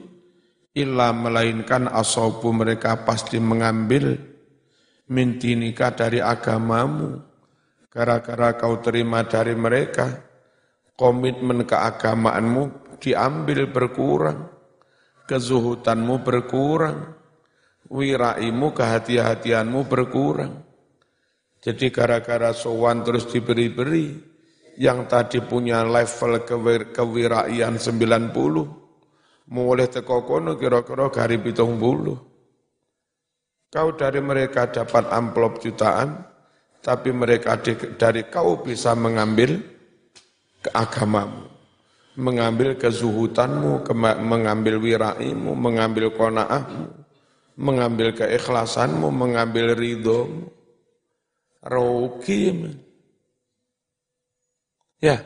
illa 0.78 1.12
melainkan 1.12 1.92
asobu 1.92 2.56
mereka 2.56 3.04
pasti 3.04 3.36
mengambil 3.36 4.16
minti 5.12 5.58
nikah 5.58 5.92
dari 5.92 6.24
agamamu. 6.24 7.20
Gara-gara 7.92 8.56
kau 8.56 8.80
terima 8.80 9.28
dari 9.28 9.58
mereka 9.58 10.24
komitmen 10.96 11.68
keagamaanmu 11.68 12.98
diambil 13.00 13.68
berkurang. 13.70 14.52
Kezuhutanmu 15.28 16.24
berkurang. 16.24 17.16
Wiraimu 17.86 18.74
kehati-hatianmu 18.74 19.86
berkurang. 19.86 20.66
Jadi 21.62 21.90
gara-gara 21.90 22.54
sowan 22.54 23.02
terus 23.02 23.26
diberi-beri, 23.30 24.14
yang 24.78 25.10
tadi 25.10 25.42
punya 25.42 25.82
level 25.82 26.46
kewir 26.46 26.94
kewiraian 26.94 27.78
90, 27.82 29.50
mulai 29.50 29.90
teko 29.90 30.26
kono 30.30 30.58
kira-kira 30.62 31.10
gari 31.10 31.38
pitung 31.42 31.82
bulu. 31.82 32.18
Kau 33.74 33.98
dari 33.98 34.22
mereka 34.22 34.70
dapat 34.70 35.10
amplop 35.10 35.58
jutaan, 35.58 36.22
tapi 36.86 37.10
mereka 37.10 37.58
dari 37.98 38.30
kau 38.30 38.62
bisa 38.62 38.94
mengambil 38.94 39.58
keagamamu, 40.66 41.46
mengambil 42.18 42.74
kezuhutanmu, 42.74 43.86
mengambil 44.26 44.82
wiraimu, 44.82 45.54
mengambil 45.54 46.10
kona'ahmu, 46.10 46.90
mengambil 47.62 48.18
keikhlasanmu, 48.18 49.08
mengambil 49.14 49.78
ridhomu. 49.78 50.50
Rugi 51.66 52.54
ya. 55.02 55.18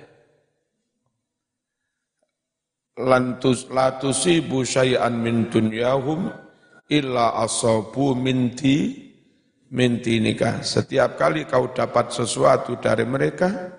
Lantus 2.99 3.67
latusibu 3.67 4.63
syai'an 4.63 5.19
min 5.19 5.51
dunyahum 5.51 6.31
illa 6.91 7.35
asabu 7.43 8.15
minti 8.15 9.09
minti 9.71 10.19
nikah. 10.19 10.65
Setiap 10.65 11.15
kali 11.15 11.45
kau 11.47 11.71
dapat 11.71 12.11
sesuatu 12.11 12.75
dari 12.81 13.05
mereka, 13.07 13.78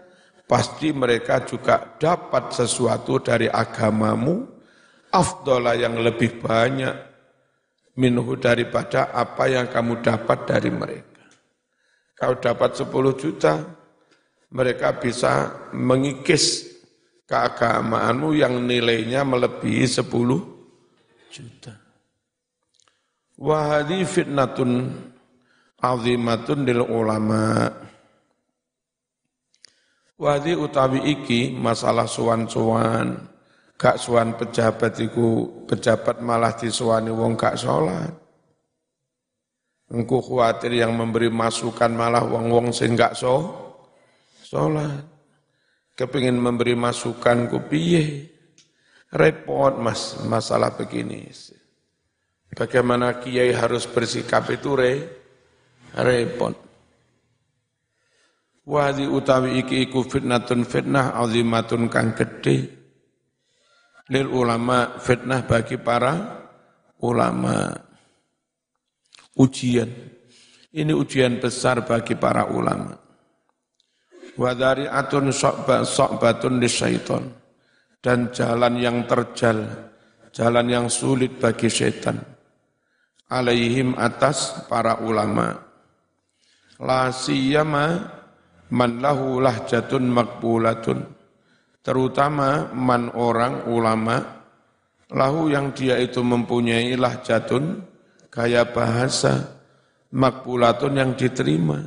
pasti 0.50 0.90
mereka 0.90 1.46
juga 1.46 1.94
dapat 1.94 2.50
sesuatu 2.50 3.22
dari 3.22 3.46
agamamu, 3.46 4.42
afdola 5.14 5.78
yang 5.78 6.02
lebih 6.02 6.42
banyak 6.42 6.94
minhu 7.94 8.34
daripada 8.34 9.14
apa 9.14 9.46
yang 9.46 9.70
kamu 9.70 10.02
dapat 10.02 10.38
dari 10.50 10.70
mereka. 10.74 11.22
Kau 12.18 12.34
dapat 12.34 12.74
10 12.82 12.90
juta, 13.14 13.62
mereka 14.50 14.98
bisa 14.98 15.54
mengikis 15.70 16.66
keagamaanmu 17.30 18.34
yang 18.34 18.58
nilainya 18.66 19.22
melebihi 19.22 19.86
10 19.86 20.10
juta. 21.30 21.78
Wahadi 23.38 24.02
fitnatun 24.02 24.98
azimatun 25.78 26.58
dil 26.66 26.82
ulama. 26.82 27.70
Wahdi 30.20 30.52
utawi 30.52 31.00
iki 31.16 31.56
masalah 31.56 32.04
suwan-suwan, 32.04 33.16
gak 33.80 33.96
suwan 33.96 34.36
pejabat 34.36 35.00
iku 35.00 35.48
pejabat 35.64 36.20
malah 36.20 36.52
disuwani 36.52 37.08
wong 37.08 37.40
gak 37.40 37.56
sholat. 37.56 38.12
Engkau 39.88 40.20
khawatir 40.20 40.76
yang 40.76 40.92
memberi 40.92 41.32
masukan 41.32 41.88
malah 41.96 42.20
wong-wong 42.20 42.68
sing 42.68 42.92
gak 42.92 43.16
so, 43.16 43.48
sholat. 44.44 45.08
Kepingin 45.96 46.36
memberi 46.36 46.76
masukan 46.76 47.48
ku 47.48 47.64
piye? 47.64 48.28
Repot 49.16 49.72
mas, 49.80 50.20
masalah 50.28 50.76
begini. 50.76 51.32
Bagaimana 52.52 53.24
kiai 53.24 53.56
harus 53.56 53.88
bersikap 53.88 54.52
itu 54.52 54.76
re? 54.76 54.92
Repot. 55.96 56.69
Wadi 58.70 59.02
utawi 59.02 59.58
iki 59.58 59.90
iku 59.90 60.06
fitnatun 60.06 60.62
fitnah 60.62 61.18
azimatun 61.18 61.90
kang 61.90 62.14
gede. 62.14 62.70
Lil 64.14 64.30
ulama 64.30 64.94
fitnah 65.02 65.42
bagi 65.42 65.74
para 65.74 66.14
ulama 67.02 67.74
ujian. 69.34 69.90
Ini 70.70 70.94
ujian 70.94 71.42
besar 71.42 71.82
bagi 71.82 72.14
para 72.14 72.46
ulama. 72.46 72.94
Wadari 74.38 74.86
atun 74.86 75.34
sokba 75.34 75.82
sokbatun 75.82 76.62
syaiton 76.62 77.26
dan 77.98 78.30
jalan 78.30 78.78
yang 78.78 79.02
terjal, 79.10 79.66
jalan 80.30 80.66
yang 80.70 80.86
sulit 80.86 81.42
bagi 81.42 81.66
setan. 81.66 82.22
Alaihim 83.26 83.98
atas 83.98 84.62
para 84.70 85.02
ulama. 85.02 85.58
La 86.78 87.10
siyama 87.10 88.19
man 88.70 89.02
lahu 89.02 89.38
lahjatun 89.42 90.10
makbulatun. 90.10 90.98
Terutama 91.80 92.70
man 92.76 93.10
orang 93.16 93.66
ulama, 93.70 94.20
lahu 95.10 95.48
yang 95.48 95.72
dia 95.72 95.96
itu 95.96 96.20
mempunyai 96.20 96.92
lahjatun, 96.94 97.82
gaya 98.28 98.68
bahasa, 98.68 99.58
makbulatun 100.12 100.92
yang 100.96 101.12
diterima. 101.16 101.80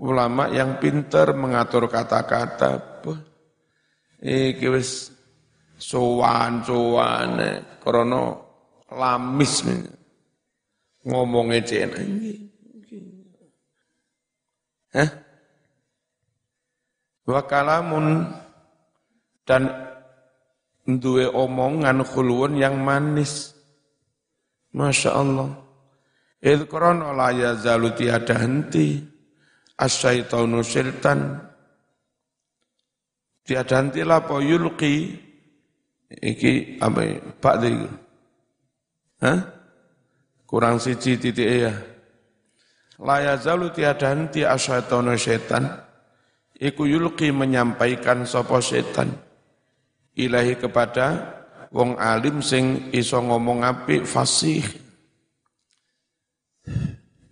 Ulama 0.00 0.48
yang 0.48 0.80
pintar 0.80 1.36
mengatur 1.36 1.86
kata-kata, 1.86 3.04
iki 4.20 4.68
wis 4.68 5.12
sowan-sowan 5.80 7.40
krana 7.80 8.36
lamis 8.92 9.64
ngomongnya 11.08 11.64
cek 11.64 11.82
Hah? 14.90 15.29
Wa 17.30 17.46
kalamun 17.46 18.26
dan 19.46 19.70
duwe 20.98 21.30
omongan 21.30 22.02
khulwun 22.02 22.58
yang 22.58 22.82
manis. 22.82 23.54
Masya 24.74 25.14
Allah. 25.14 25.50
Idh 26.42 26.66
krono 26.66 27.14
la 27.14 27.30
yazalu 27.30 27.94
tiada 27.94 28.34
henti. 28.34 28.98
Asyaitonu 29.78 30.60
syaitan. 30.66 31.38
Tiada 33.46 33.78
henti 33.78 34.02
lapo 34.02 34.42
yulki. 34.42 35.14
Iki 36.10 36.82
apa 36.82 37.00
ya? 37.06 37.16
Pak 37.38 37.56
Hah? 39.20 39.38
Kurang 40.50 40.82
siji 40.82 41.14
titik 41.14 41.46
ya. 41.46 41.74
La 42.98 43.22
yazalu 43.22 43.70
tiada 43.70 44.10
henti 44.10 44.42
asyaitonu 44.42 45.14
syaitan. 45.14 45.89
Iku 46.60 46.84
yulki 46.84 47.32
menyampaikan 47.32 48.28
sopo 48.28 48.60
syaitan. 48.60 49.08
Ilahi 50.12 50.60
kepada 50.60 51.40
wong 51.72 51.96
alim 51.96 52.44
sing 52.44 52.92
iso 52.92 53.16
ngomong 53.16 53.64
apik 53.64 54.04
fasih. 54.04 54.60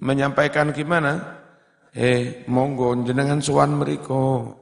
Menyampaikan 0.00 0.72
gimana? 0.72 1.40
Eh, 1.92 2.48
monggo 2.48 2.96
jenengan 3.04 3.42
suwan 3.44 3.76
meriko 3.76 4.56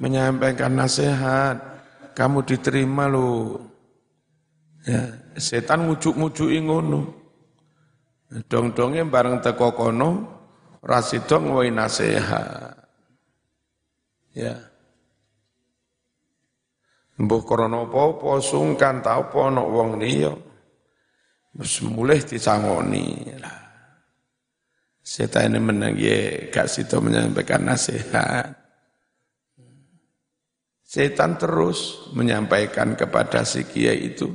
menyampaikan 0.00 0.76
nasihat, 0.76 1.56
kamu 2.12 2.44
diterima 2.44 3.08
lo. 3.08 3.60
Ya, 4.86 5.12
setan 5.36 5.88
ngujuk-ngujuki 5.88 6.62
ngono. 6.62 7.00
Dong-dongnya 8.46 9.06
bareng 9.06 9.42
teko 9.42 9.74
kono, 9.74 10.10
rasidong 10.82 11.54
woi 11.54 11.70
nasihat. 11.74 12.75
Ya. 14.36 14.60
Mbuh 17.16 17.40
krana 17.48 17.88
apa-apa 17.88 18.44
sungkan 18.44 19.00
ta 19.00 19.16
apa 19.16 19.48
ana 19.48 19.64
wong 19.64 19.96
liya. 19.96 20.36
Wis 21.56 21.80
mulih 21.80 22.20
disangoni 22.20 23.32
lah. 23.40 23.64
Setan 25.00 25.56
ini 25.56 25.58
menang 25.62 25.96
ye 25.96 26.52
gak 26.52 26.68
situ 26.68 27.00
menyampaikan 27.00 27.64
nasihat. 27.64 28.52
Setan 30.84 31.40
terus 31.40 32.10
menyampaikan 32.12 32.92
kepada 32.92 33.42
si 33.48 33.64
kiai 33.64 34.12
itu, 34.12 34.30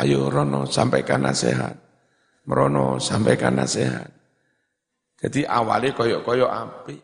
ayo 0.00 0.28
Rono 0.28 0.68
sampaikan 0.68 1.24
nasihat, 1.24 1.76
Merono 2.44 3.00
sampaikan 3.00 3.56
nasihat. 3.56 4.10
Jadi 5.16 5.48
awalnya 5.48 5.96
koyok-koyok 5.96 6.50
api. 6.50 6.96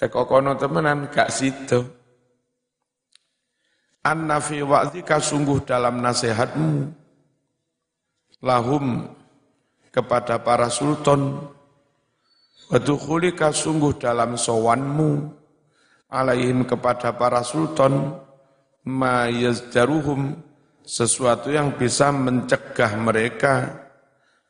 Teko 0.00 0.24
kono 0.24 0.56
temenan 0.56 1.12
gak 1.12 1.28
situ. 1.28 1.84
Anna 4.00 4.40
fi 4.40 4.64
wa'dika 4.64 5.20
sungguh 5.20 5.60
dalam 5.68 6.00
nasihatmu. 6.00 6.88
Lahum 8.40 9.04
kepada 9.92 10.40
para 10.40 10.72
sultan. 10.72 11.36
Wadukhulika 12.72 13.52
sungguh 13.52 14.00
dalam 14.00 14.40
sowanmu. 14.40 15.36
Alaihim 16.08 16.64
kepada 16.64 17.12
para 17.20 17.44
sultan. 17.44 18.16
Ma 18.88 19.28
yazdaruhum 19.28 20.32
sesuatu 20.80 21.52
yang 21.52 21.76
bisa 21.76 22.08
mencegah 22.08 22.96
mereka 22.96 23.84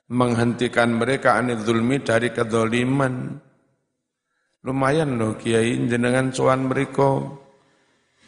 menghentikan 0.06 0.94
mereka 0.94 1.34
anil 1.34 1.58
zulmi 1.58 1.98
dari 1.98 2.30
kedoliman 2.30 3.49
Lumayan 4.60 5.16
loh 5.16 5.40
kiai 5.40 5.88
jenengan 5.88 6.28
cuan 6.28 6.68
mereka. 6.68 7.24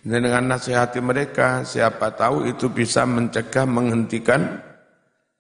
Jenengan 0.03 0.51
nasihati 0.51 0.99
mereka, 0.99 1.62
siapa 1.62 2.11
tahu 2.18 2.51
itu 2.51 2.66
bisa 2.75 3.07
mencegah, 3.07 3.62
menghentikan 3.62 4.59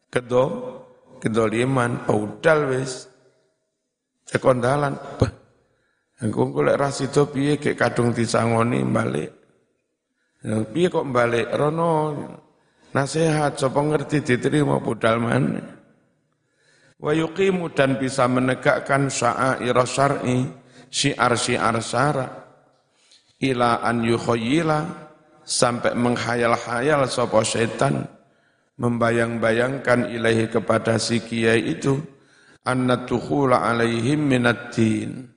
kedo, 0.06 0.78
kedoliman, 1.18 2.06
paudal 2.06 2.70
wis. 2.70 3.10
Cekondalan, 4.22 4.94
bah, 5.18 5.32
aku 6.22 6.54
kulek 6.54 6.78
ras 6.78 7.02
itu 7.02 7.26
piye 7.26 7.58
kayak 7.58 7.74
kadung 7.74 8.14
disangoni 8.14 8.86
balik. 8.86 9.34
Piye 10.46 10.86
kok 10.86 11.10
balik, 11.10 11.50
rono 11.58 12.14
nasihat, 12.94 13.58
sapa 13.58 13.82
ngerti 13.82 14.22
diterima 14.22 14.78
budal 14.78 15.18
mana. 15.18 15.58
Wa 17.02 17.10
yuqimu 17.10 17.74
dan 17.74 17.98
bisa 17.98 18.30
menegakkan 18.30 19.10
sya'air 19.10 19.74
syar'i 19.82 20.61
syiar-syiar 20.92 21.80
syara 21.80 22.28
ila 23.40 23.80
an 23.80 24.04
yukhayyila 24.04 24.78
sampai 25.42 25.96
menghayal-hayal 25.96 27.08
sapa 27.08 27.42
setan 27.42 28.06
membayang-bayangkan 28.78 30.12
ilahi 30.12 30.46
kepada 30.52 31.00
si 31.00 31.24
kiai 31.24 31.74
itu 31.74 31.98
anna 32.62 33.02
tukhula 33.08 33.66
alaihim 33.66 34.22
minad 34.22 34.70
din. 34.70 35.28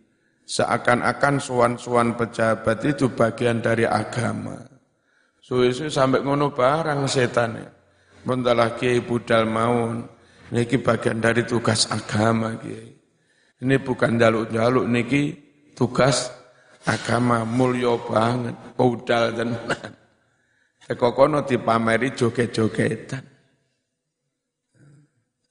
Seakan-akan 0.45 1.41
suan-suan 1.41 2.13
pejabat 2.13 2.85
itu 2.85 3.09
bagian 3.09 3.65
dari 3.65 3.81
agama. 3.81 4.61
Suwe-suwe 5.41 5.89
sampai 5.89 6.21
ngono 6.21 6.53
barang 6.53 7.09
setan 7.09 7.65
Bendalah 8.25 8.77
kiai 8.77 9.01
budal 9.01 9.49
maun 9.49 10.05
niki 10.53 10.77
bagian 10.81 11.17
dari 11.17 11.45
tugas 11.49 11.89
agama 11.89 12.61
kiai. 12.61 12.93
Ini 13.65 13.81
bukan 13.81 14.21
jaluk-jaluk 14.21 14.85
niki 14.85 15.44
tugas 15.75 16.31
agama 16.87 17.43
mulya 17.43 17.99
banget, 17.99 18.55
budal 18.79 19.35
tenan. 19.35 19.91
Teko 20.85 21.17
kono 21.17 21.41
dipameri 21.41 22.13
joget-jogetan. 22.13 23.25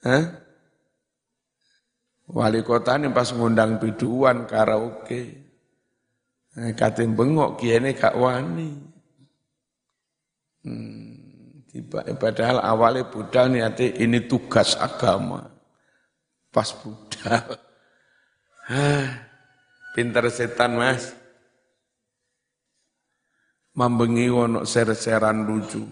Hah? 0.06 0.24
Wali 2.30 2.62
kota 2.62 2.96
ini 2.96 3.10
pas 3.10 3.34
ngundang 3.34 3.82
biduan 3.82 4.46
karaoke. 4.46 5.22
Eh, 6.54 6.72
katim 6.78 7.18
bengok 7.18 7.58
kiene 7.58 7.98
gak 7.98 8.14
wani. 8.14 8.70
Hmm, 10.62 11.66
tiba, 11.66 12.06
padahal 12.14 12.62
awalnya 12.62 13.10
budal 13.10 13.50
niati 13.50 13.90
ini 14.00 14.22
tugas 14.30 14.78
agama. 14.78 15.50
Pas 16.54 16.70
budal. 16.78 17.58
Hah. 18.70 19.23
Pinter 19.94 20.26
setan 20.26 20.74
mas. 20.74 21.14
Membengi 23.78 24.26
wono 24.26 24.66
ser-seran 24.66 25.46
lucu. 25.46 25.86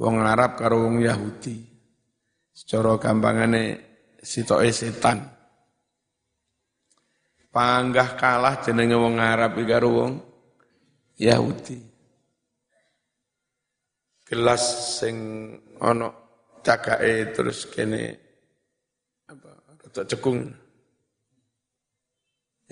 Wong 0.00 0.16
Arab 0.24 0.56
karo 0.56 0.88
wong 0.88 1.04
Yahudi. 1.04 1.60
Secara 2.56 2.96
gampangane 2.96 3.64
sitoke 4.16 4.72
setan. 4.72 5.28
Panggah 7.52 8.16
kalah 8.16 8.64
jenenge 8.64 8.96
wong 8.96 9.20
Arab 9.20 9.60
karo 9.68 9.88
wong 9.92 10.12
Yahudi. 11.20 11.76
Gelas 14.24 14.64
sing 14.96 15.16
ono 15.84 16.08
cagake 16.64 17.36
terus 17.36 17.68
kene 17.68 18.16
apa 19.28 19.52
cekung. 20.08 20.61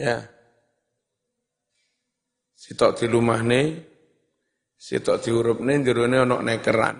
Ya. 0.00 0.24
Sitok 2.56 2.96
di 2.96 3.06
rumah 3.08 3.44
nih, 3.44 3.76
sitok 4.80 5.20
di 5.20 5.28
huruf 5.28 5.60
nih, 5.60 5.84
jerone 5.84 6.16
ono 6.24 6.40
nekeran. 6.40 6.96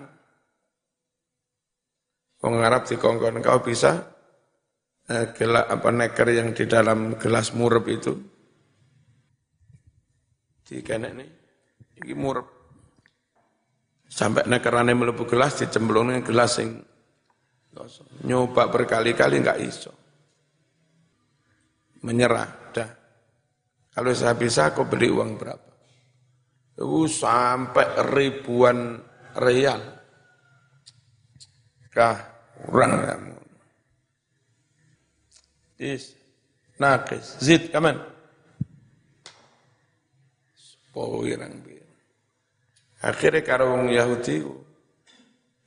Wong 2.41 2.61
Arab 2.61 2.85
dikongkon 2.85 3.41
kau 3.41 3.61
bisa 3.61 4.01
eh, 5.09 5.33
gelak 5.33 5.65
apa 5.69 5.89
neker 5.89 6.27
yang 6.29 6.49
di 6.57 6.65
dalam 6.65 7.13
gelas 7.21 7.53
murub 7.53 7.85
itu 7.85 8.13
Di 10.65 10.81
kene 10.81 11.09
nih, 11.11 11.29
ini 11.99 12.13
murep. 12.15 12.47
Sampai 14.07 14.47
nekerane 14.47 14.95
melebu 14.95 15.27
gelas, 15.27 15.59
dicemplung 15.59 16.15
gelas 16.23 16.63
yang 16.63 16.79
nyoba 18.23 18.71
berkali-kali 18.71 19.43
nggak 19.43 19.59
iso. 19.67 19.91
Menyerah. 22.07 22.60
Kalau 23.91 24.11
saya 24.15 24.35
bisa, 24.39 24.71
aku 24.71 24.87
beli 24.87 25.11
uang 25.11 25.35
berapa? 25.35 25.71
Itu 26.79 27.11
sampai 27.11 28.07
ribuan 28.07 28.95
real. 29.35 29.81
Kah, 31.91 32.17
kurang 32.55 33.03
kamu. 33.03 33.35
Is, 35.81 36.15
nakis, 36.79 37.35
zid, 37.43 37.67
kaman. 37.67 37.99
Powirang 40.95 41.59
bir. 41.63 41.83
Akhirnya 43.01 43.41
karo 43.43 43.75
wong 43.75 43.91
Yahudi 43.91 44.43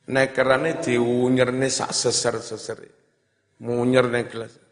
nekerane 0.09 0.81
diunyerne 0.81 1.69
sak 1.69 1.93
seser-seser. 1.93 2.79
Munyer 3.61 4.07
ning 4.09 4.29
gelas. 4.29 4.64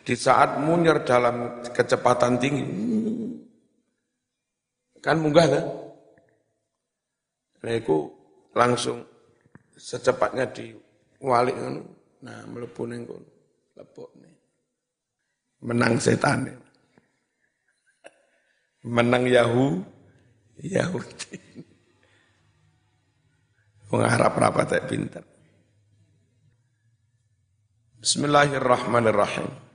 Di 0.00 0.14
saat 0.16 0.58
munyer 0.58 1.04
dalam 1.04 1.60
kecepatan 1.70 2.40
tinggi, 2.40 2.64
kan 5.04 5.20
munggah 5.20 5.46
kan? 5.46 5.66
Nah 7.60 7.72
itu 7.76 8.08
langsung 8.56 9.04
secepatnya 9.76 10.48
diwalik 10.48 11.56
kan? 11.56 11.74
Nah 12.24 12.38
melepuh 12.48 12.86
ning 12.88 13.04
kono. 13.04 13.28
Lepuk 13.76 14.10
nih. 14.20 14.34
Menang 15.64 15.96
setan. 16.00 16.48
Menang 18.80 19.28
Yahu, 19.28 19.84
Yahudi. 20.60 21.36
Mengharap 23.92 24.36
rapat 24.36 24.66
tak 24.72 24.84
pintar. 24.88 25.24
Bismillahirrahmanirrahim. 28.00 29.69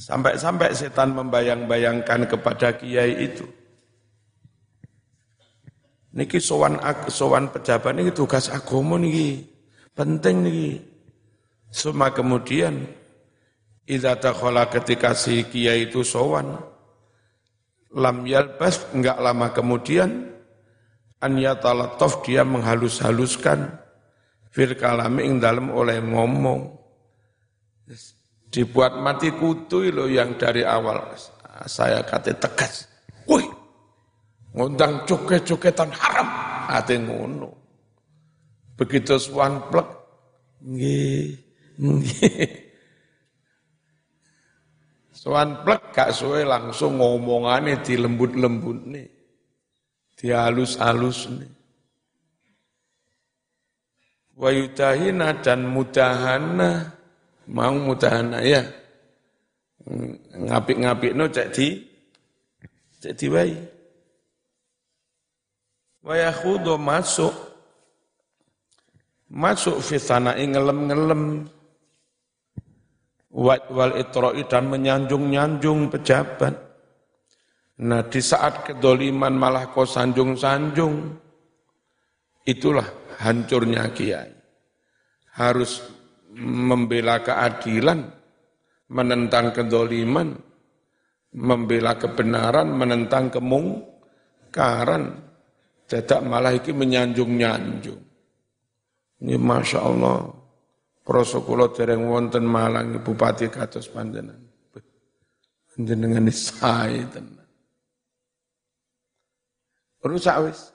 Sampai-sampai 0.00 0.72
setan 0.72 1.12
membayang-bayangkan 1.12 2.24
kepada 2.24 2.72
kiai 2.72 3.28
itu. 3.28 3.44
Niki 6.16 6.40
sowan 6.40 6.80
sowan 7.12 7.52
pejabat 7.52 7.92
niki 7.94 8.10
tugas 8.16 8.48
agama 8.48 8.96
niki 8.96 9.44
penting 9.92 10.36
niki. 10.42 10.70
Semua 11.70 12.10
kemudian 12.10 12.82
Idza 13.90 14.14
takhala 14.14 14.70
ketika 14.70 15.18
si 15.18 15.42
kiai 15.50 15.90
itu 15.90 16.06
sowan 16.06 16.54
lam 17.90 18.22
yalbas 18.22 18.86
enggak 18.94 19.18
lama 19.18 19.50
kemudian 19.50 20.30
an 21.18 21.32
yatalataf 21.34 22.22
dia 22.22 22.46
menghalus-haluskan 22.46 23.66
fil 24.54 24.78
kalami 24.78 25.26
ing 25.26 25.42
dalam 25.42 25.74
oleh 25.74 25.98
ngomong 25.98 26.70
dibuat 28.50 28.98
mati 28.98 29.30
kutu 29.30 29.88
lo 29.94 30.10
yang 30.10 30.34
dari 30.34 30.66
awal 30.66 31.14
saya 31.70 32.02
kata 32.02 32.34
tegas 32.34 32.90
wih 33.30 33.46
ngundang 34.52 35.06
joget-jogetan 35.06 35.94
haram 35.94 36.28
ate 36.66 36.98
ngono 36.98 37.54
begitu 38.74 39.16
swan 39.16 39.62
plek 39.70 39.86
nggih 40.66 41.38
nggih 41.78 42.70
Soan 45.20 45.60
plek 45.68 45.92
gak 45.92 46.16
suwe 46.16 46.48
langsung 46.48 46.96
ngomongane 46.96 47.84
di 47.84 47.92
lembut-lembut 48.00 48.88
nih. 48.88 49.08
Di 50.16 50.32
halus-halus 50.32 51.28
nih. 51.28 51.52
Wayudahina 54.40 55.36
dan 55.44 55.68
mudahana. 55.68 56.99
Mau 57.50 57.74
mudahana 57.74 58.38
ya. 58.46 58.62
Ngapik-ngapik 60.38 61.12
no 61.18 61.26
cek 61.26 61.48
di. 61.50 61.68
Cek 63.02 63.14
di 63.18 63.26
bayi. 63.26 63.58
Wayakhudo 66.06 66.78
masuk. 66.78 67.34
Masuk 69.30 69.78
fitana 69.82 70.34
ngelem-ngelem 70.34 71.46
wal 73.30 73.94
itro'i 73.94 74.42
dan 74.50 74.66
menyanjung-nyanjung 74.66 75.86
pejabat. 75.86 76.54
Nah 77.80 78.02
di 78.10 78.20
saat 78.20 78.66
kedoliman 78.66 79.32
malah 79.32 79.70
kau 79.70 79.86
sanjung-sanjung, 79.86 81.14
itulah 82.44 82.84
hancurnya 83.22 83.88
kiai. 83.94 84.34
Harus 85.38 85.80
membela 86.36 87.22
keadilan, 87.22 88.06
menentang 88.90 89.50
kedoliman, 89.50 90.34
membela 91.34 91.98
kebenaran, 91.98 92.68
menentang 92.74 93.30
kemungkaran. 93.30 95.30
Tidak 95.90 96.22
malah 96.22 96.54
iki 96.54 96.70
menyanjung-nyanjung. 96.70 97.98
Ini 99.26 99.34
Masya 99.34 99.78
Allah. 99.82 100.22
Proso 101.02 101.42
kula 101.42 101.74
dereng 101.74 102.06
wonten 102.06 102.46
Malang 102.46 103.02
bupati 103.02 103.50
kados 103.50 103.90
panjenengan. 103.90 104.38
Panjenengan 105.74 106.30
sae 106.30 107.02
tenan. 107.10 107.48
Rusak 110.00 110.36
wis. 110.46 110.70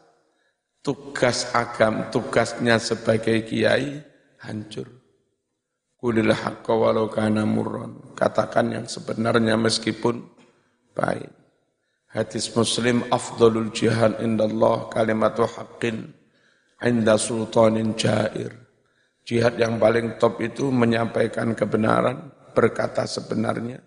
Tugas 0.84 1.50
agam, 1.56 2.12
tugasnya 2.14 2.78
sebagai 2.78 3.42
kiai 3.48 4.04
hancur. 4.44 4.86
Kulil 5.96 6.32
haqqa 6.36 6.74
walau 6.76 7.08
kana 7.08 7.48
murron. 7.48 8.14
Katakan 8.14 8.72
yang 8.72 8.86
sebenarnya 8.86 9.56
meskipun 9.56 10.22
baik. 10.94 11.32
Hadis 12.12 12.52
Muslim 12.56 13.04
afdalul 13.12 13.76
jihad 13.76 14.24
indallah 14.24 14.88
kalimatu 14.88 15.44
haqqin 15.44 16.16
inda 16.80 17.20
sultanin 17.20 17.96
jair 18.00 18.66
Jihad 19.26 19.58
yang 19.58 19.82
paling 19.82 20.22
top 20.22 20.38
itu 20.38 20.70
menyampaikan 20.70 21.58
kebenaran, 21.58 22.30
berkata 22.54 23.10
sebenarnya, 23.10 23.82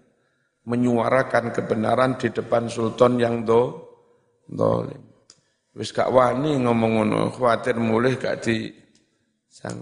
menyuarakan 0.67 1.55
kebenaran 1.55 2.19
di 2.19 2.35
depan 2.35 2.67
sultan 2.67 3.23
yang 3.23 3.47
do, 3.47 3.87
dolim. 4.51 4.99
Wis 5.79 5.95
gak 5.95 6.11
wani 6.11 6.59
ngomong 6.59 6.93
ngono, 6.99 7.23
khawatir 7.31 7.79
mulih 7.79 8.19
gak 8.19 8.51
di 8.51 8.67
sang. 9.47 9.79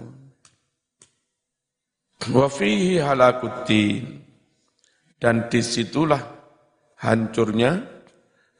Wa 2.25 2.49
fihi 2.49 2.97
halakuddin. 2.97 4.25
Dan 5.17 5.49
di 5.49 5.61
situlah 5.61 6.21
hancurnya 7.01 7.77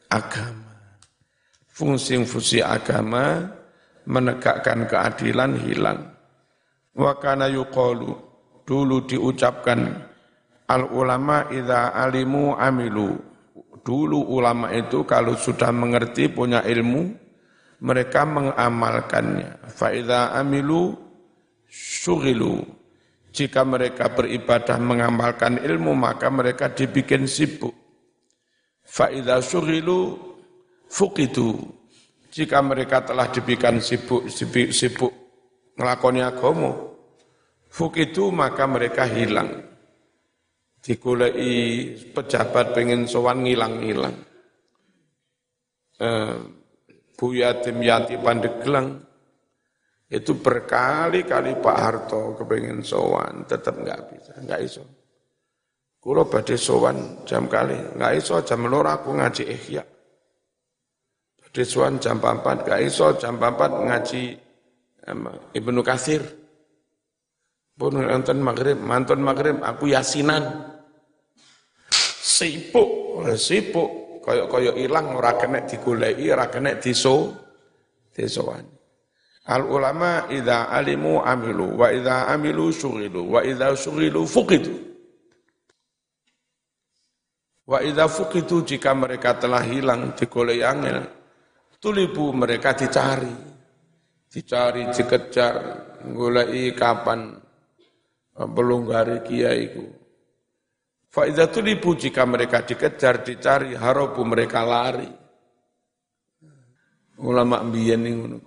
agama. 0.10 0.74
Fungsi-fungsi 1.70 2.66
agama 2.66 3.46
menegakkan 4.10 4.90
keadilan 4.90 5.54
hilang 5.62 6.18
Wa 6.98 7.14
kana 7.22 7.46
yuqalu 7.46 8.10
dulu 8.66 9.06
diucapkan 9.06 10.02
al 10.66 10.90
ulama 10.90 11.46
idza 11.54 11.94
alimu 11.94 12.58
amilu. 12.58 13.14
Dulu 13.86 14.34
ulama 14.34 14.74
itu 14.74 15.06
kalau 15.08 15.38
sudah 15.38 15.72
mengerti 15.72 16.28
punya 16.28 16.66
ilmu 16.66 17.14
mereka 17.86 18.26
mengamalkannya. 18.26 19.70
Fa 19.70 19.94
idza 19.94 20.34
amilu 20.34 20.98
syughilu. 21.70 22.66
Jika 23.38 23.62
mereka 23.62 24.10
beribadah 24.10 24.82
mengamalkan 24.82 25.62
ilmu 25.62 25.94
maka 25.94 26.26
mereka 26.34 26.74
dibikin 26.74 27.30
sibuk. 27.30 27.70
Fa 28.82 29.14
idza 29.14 29.38
syughilu 29.46 30.18
fuqidu. 30.90 31.54
Jika 32.34 32.66
mereka 32.66 33.06
telah 33.06 33.30
dibikin 33.30 33.78
sibuk 33.78 34.26
sibuk, 34.26 34.74
sibuk 34.74 35.14
ngelakoni 35.78 36.26
fuk 37.70 37.94
itu 38.02 38.34
maka 38.34 38.66
mereka 38.66 39.06
hilang. 39.06 39.54
Dikulai 40.82 41.94
pejabat 42.10 42.74
pengen 42.74 43.06
sowan 43.06 43.46
ngilang-ngilang. 43.46 44.18
Eh, 46.02 46.38
Bu 47.18 47.34
Yatim 47.38 47.82
Yati 47.82 48.18
Pandeglang 48.18 49.07
itu 50.08 50.40
berkali-kali 50.40 51.60
Pak 51.60 51.78
Harto 51.78 52.32
kepengen 52.40 52.80
sowan, 52.80 53.44
tetap 53.44 53.76
nggak 53.76 54.02
bisa, 54.08 54.34
nggak 54.40 54.62
iso. 54.64 54.84
Kulo 56.00 56.24
badhe 56.32 56.56
sowan 56.56 57.28
jam 57.28 57.52
kali, 57.52 57.76
nggak 58.00 58.14
iso 58.16 58.40
jam 58.48 58.64
loro 58.72 58.88
aku 58.88 59.12
ngaji 59.20 59.44
ihya. 59.44 59.84
Badhe 61.44 61.64
sowan 61.68 62.00
jam 62.00 62.24
4, 62.24 62.64
nggak 62.64 62.82
iso 62.88 63.20
jam 63.20 63.36
4 63.36 63.88
ngaji 63.92 64.24
Ibnu 65.52 65.82
Kasir. 65.84 66.24
Pun 67.78 67.94
nonton 67.94 68.40
maghrib, 68.42 68.80
manton 68.80 69.22
maghrib, 69.22 69.60
aku 69.62 69.92
yasinan. 69.92 70.72
Sibuk, 72.28 73.22
sibuk, 73.36 74.24
koyok-koyok 74.24 74.76
ilang 74.80 75.14
ora 75.14 75.36
kena 75.36 75.68
digoleki, 75.68 76.32
ora 76.32 76.48
kena 76.48 76.80
diso 76.80 77.36
disowani. 78.16 78.77
Al 79.48 79.64
ulama 79.64 80.28
idza 80.28 80.68
alimu 80.68 81.24
amilu 81.24 81.80
wa 81.80 81.88
idza 81.88 82.28
amilu 82.28 82.68
syughilu 82.68 83.32
wa 83.32 83.40
idza 83.48 83.72
syughilu 83.80 84.28
fuqidu. 84.28 84.76
Wa 87.64 87.80
idza 87.80 88.12
fuqidu 88.12 88.68
jika 88.68 88.92
mereka 88.92 89.40
telah 89.40 89.64
hilang 89.64 90.12
digoleki 90.20 90.64
angel, 90.68 91.00
tulibu 91.80 92.36
mereka 92.36 92.76
dicari. 92.76 93.32
Dicari, 94.28 94.92
dikejar, 94.92 95.56
goleki 96.12 96.76
kapan 96.76 97.40
pelunggari 98.36 99.24
kiaiku. 99.24 99.88
Fa 101.08 101.24
idza 101.24 101.48
tulibu 101.48 101.96
jika 101.96 102.28
mereka 102.28 102.68
dikejar, 102.68 103.24
dicari, 103.24 103.80
harobu 103.80 104.28
mereka 104.28 104.68
lari. 104.68 105.08
Ulama 107.24 107.64
mbiyen 107.64 108.04
ngono 108.04 108.47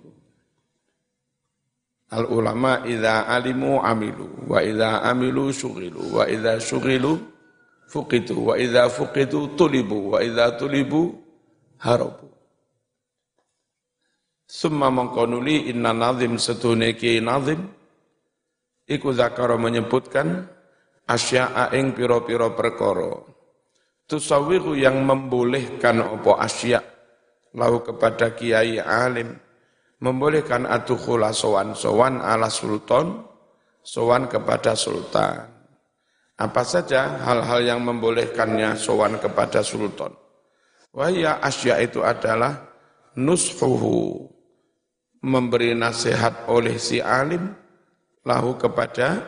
Al 2.11 2.27
ulama 2.27 2.83
idza 2.83 3.27
alimu 3.27 3.79
amilu. 3.79 4.47
Wa 4.51 4.59
idza 4.59 5.01
amilu 5.07 5.49
syughilu 5.55 6.19
wa 6.19 6.27
idza 6.27 6.59
syughilu 6.59 7.15
fuqitu. 7.87 8.35
Wa 8.51 8.59
idza 8.59 8.91
fuqitu 8.91 9.55
tulibu. 9.55 10.15
Wa 10.15 10.19
idza 10.19 10.59
tulibu 10.59 11.15
harabu. 11.79 12.27
Summa 14.43 14.91
mengkonuli 14.91 15.71
inna 15.71 15.95
nazim 15.95 16.35
setune 16.35 16.93
ki 16.99 17.23
nazim. 17.23 17.63
Iku 18.91 19.15
zakara 19.15 19.55
menyebutkan 19.55 20.51
asya'a 21.07 21.71
ing 21.79 21.95
piro-piro 21.95 22.51
perkara. 22.51 23.23
Tusawiru 24.03 24.75
yang 24.75 25.07
membolehkan 25.07 26.03
opo 26.03 26.35
asya' 26.35 26.91
lahu 27.55 27.83
kepada 27.83 28.31
kiai 28.35 28.79
alim 28.79 29.35
membolehkan 30.01 30.65
atukhula 30.65 31.29
sowan-sowan 31.29 32.19
ala 32.19 32.49
sultan, 32.49 33.21
sowan 33.85 34.25
kepada 34.25 34.73
sultan. 34.73 35.45
Apa 36.41 36.65
saja 36.65 37.21
hal-hal 37.21 37.61
yang 37.61 37.79
membolehkannya 37.85 38.73
sowan 38.73 39.21
kepada 39.21 39.61
sultan. 39.61 40.09
Wahya 40.91 41.37
asya 41.39 41.85
itu 41.85 42.01
adalah 42.01 42.65
nushuhu, 43.13 44.25
memberi 45.21 45.77
nasihat 45.77 46.49
oleh 46.49 46.81
si 46.81 46.97
alim, 46.97 47.53
lahu 48.25 48.57
kepada 48.57 49.21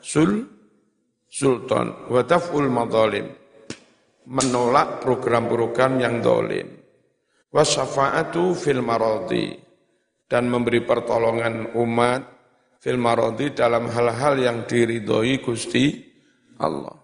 sul, 0.00 0.48
sultan. 1.28 2.08
Wataf'ul 2.08 2.72
madhalim, 2.72 3.28
menolak 4.24 5.04
program-program 5.04 6.00
yang 6.00 6.24
dolim. 6.24 6.80
Wasyafa'atu 7.52 8.56
fil 8.56 8.82
maradi, 8.82 9.63
dan 10.28 10.48
memberi 10.48 10.80
pertolongan 10.82 11.76
umat 11.76 12.22
fil 12.80 13.00
maradi 13.00 13.56
dalam 13.56 13.88
hal-hal 13.88 14.36
yang 14.36 14.58
diridhoi 14.68 15.40
Gusti 15.40 16.04
Allah. 16.60 16.96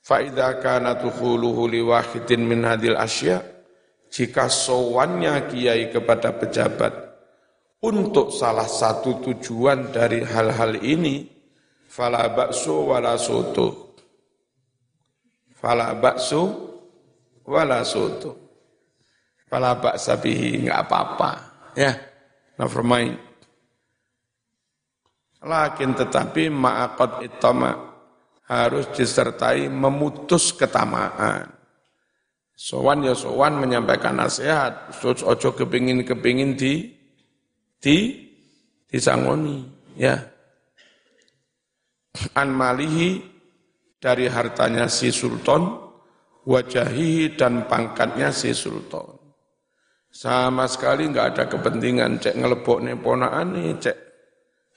Fa 0.00 0.24
idza 0.24 0.56
kana 0.64 0.96
tukhuluhu 0.96 1.68
li 1.68 1.84
wahidin 1.84 2.48
min 2.48 2.64
hadil 2.64 2.96
asya 2.96 3.44
jika 4.10 4.48
sowannya 4.48 5.46
kiai 5.52 5.92
kepada 5.92 6.34
pejabat 6.34 6.92
untuk 7.84 8.32
salah 8.34 8.66
satu 8.66 9.22
tujuan 9.22 9.92
dari 9.92 10.24
hal-hal 10.24 10.80
ini 10.80 11.24
fala 11.86 12.28
baksu 12.32 12.90
wala 12.90 13.14
soto 13.16 13.96
fala 15.56 15.96
baksu 15.96 16.42
wala 17.44 17.80
soto 17.84 18.30
fala 19.48 19.74
enggak 19.78 20.78
apa-apa 20.86 21.30
ya 21.74 22.09
never 22.60 22.84
mind. 22.84 23.16
Lakin 25.40 25.96
tetapi 25.96 26.52
ma'akot 26.52 27.24
itama 27.24 27.72
harus 28.44 28.92
disertai 28.92 29.72
memutus 29.72 30.52
ketamaan. 30.52 31.48
Sowan 32.52 33.00
ya 33.00 33.16
sowan 33.16 33.56
menyampaikan 33.56 34.20
nasihat, 34.20 34.92
ojo 35.00 35.56
kepingin-kepingin 35.56 36.60
di 36.60 36.92
di 37.80 37.96
disangoni, 38.84 39.64
ya. 39.96 40.20
An 42.36 42.52
malihi 42.52 43.24
dari 43.96 44.28
hartanya 44.28 44.92
si 44.92 45.08
sultan, 45.08 45.80
wajahihi 46.44 47.32
dan 47.40 47.64
pangkatnya 47.64 48.28
si 48.28 48.52
sultan. 48.52 49.19
Sama 50.10 50.66
sekali 50.66 51.06
nggak 51.06 51.26
ada 51.34 51.44
kepentingan 51.46 52.18
cek 52.18 52.34
ngelebok 52.34 52.82
nih 52.82 52.98
ponaan 52.98 53.54
nih 53.54 53.78
cek. 53.78 53.96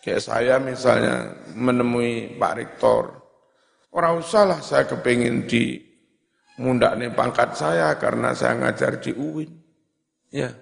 Kayak 0.05 0.21
saya 0.21 0.55
misalnya 0.61 1.33
menemui 1.57 2.37
Pak 2.37 2.53
Rektor. 2.53 3.03
Orang 3.93 4.21
usahlah 4.21 4.61
saya 4.61 4.85
kepingin 4.85 5.49
di 5.49 5.79
mundak 6.61 6.93
nih 7.01 7.09
pangkat 7.09 7.57
saya 7.57 7.97
karena 7.97 8.37
saya 8.37 8.61
ngajar 8.61 9.01
di 9.01 9.09
UIN. 9.15 9.51
Ya. 10.29 10.53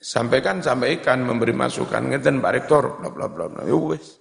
Sampaikan, 0.00 0.62
sampaikan, 0.62 1.20
memberi 1.26 1.52
masukan. 1.52 2.06
Ngeten 2.06 2.38
Pak 2.38 2.52
Rektor, 2.54 3.02
bla 3.02 3.10
bla 3.10 3.26
bla 3.28 3.46
bla. 3.50 3.62
Ya 3.66 3.76
wes. 3.76 4.20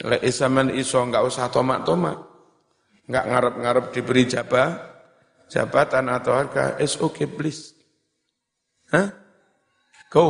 Lek 0.00 0.22
isaman 0.24 0.72
iso 0.76 0.98
nggak 1.04 1.24
usah 1.24 1.50
tomak-tomak. 1.50 2.16
Nggak 3.10 3.24
ngarep-ngarep 3.26 3.86
diberi 3.90 4.24
jabah, 4.30 4.89
jabatan 5.50 6.06
atau 6.08 6.32
harga, 6.32 6.78
it's 6.78 6.94
okay 6.96 7.26
please. 7.26 7.74
Hah? 8.94 9.10
Go. 10.08 10.26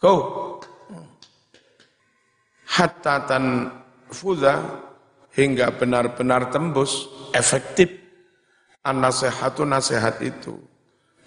Go. 0.00 0.14
Hatta 2.68 3.24
fuza 4.08 4.54
hingga 5.36 5.72
benar-benar 5.76 6.48
tembus 6.48 7.08
efektif 7.36 7.90
an 8.84 9.04
nasihatu 9.04 9.68
nasihat 9.68 10.20
itu. 10.24 10.56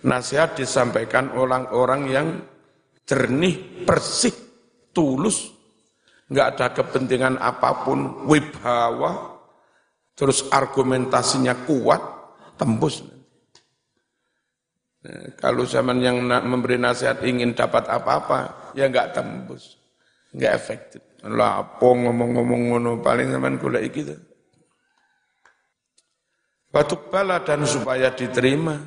Nasihat 0.02 0.58
disampaikan 0.58 1.30
orang-orang 1.38 2.02
yang 2.10 2.28
jernih, 3.06 3.86
bersih, 3.86 4.34
tulus, 4.90 5.54
nggak 6.32 6.48
ada 6.58 6.68
kepentingan 6.74 7.38
apa 7.38 7.86
pun, 7.86 8.26
wibhawa, 8.26 9.38
terus 10.18 10.50
argumentasinya 10.50 11.54
kuat, 11.70 12.02
tembus. 12.62 13.02
Nah, 15.02 15.34
kalau 15.42 15.66
zaman 15.66 15.98
yang 15.98 16.22
memberi 16.22 16.78
nasihat 16.78 17.26
ingin 17.26 17.58
dapat 17.58 17.90
apa-apa, 17.90 18.72
ya 18.78 18.86
enggak 18.86 19.18
tembus, 19.18 19.82
enggak 20.30 20.54
efektif. 20.54 21.02
Lah 21.26 21.66
apa 21.66 21.82
ngomong-ngomong 21.82 22.62
ngono 22.70 22.92
paling 23.02 23.34
zaman 23.34 23.58
gula 23.58 23.82
gitu. 23.82 24.14
Batuk 26.70 27.10
bala 27.10 27.42
dan 27.42 27.66
supaya 27.66 28.14
diterima 28.14 28.78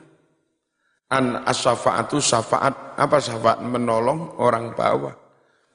an 1.10 1.42
asyafaatu 1.44 2.22
syafaat 2.22 2.96
apa 2.96 3.18
syafaat 3.20 3.60
menolong 3.60 4.40
orang 4.40 4.72
bawah 4.72 5.14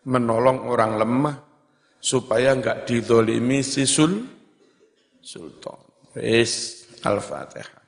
menolong 0.10 0.66
orang 0.66 0.98
lemah 0.98 1.38
supaya 2.00 2.56
enggak 2.56 2.88
didolimi 2.88 3.60
si 3.60 3.84
sul 3.84 4.24
sultan. 5.20 5.78
Wis 6.16 6.84
al-fatihah. 7.04 7.79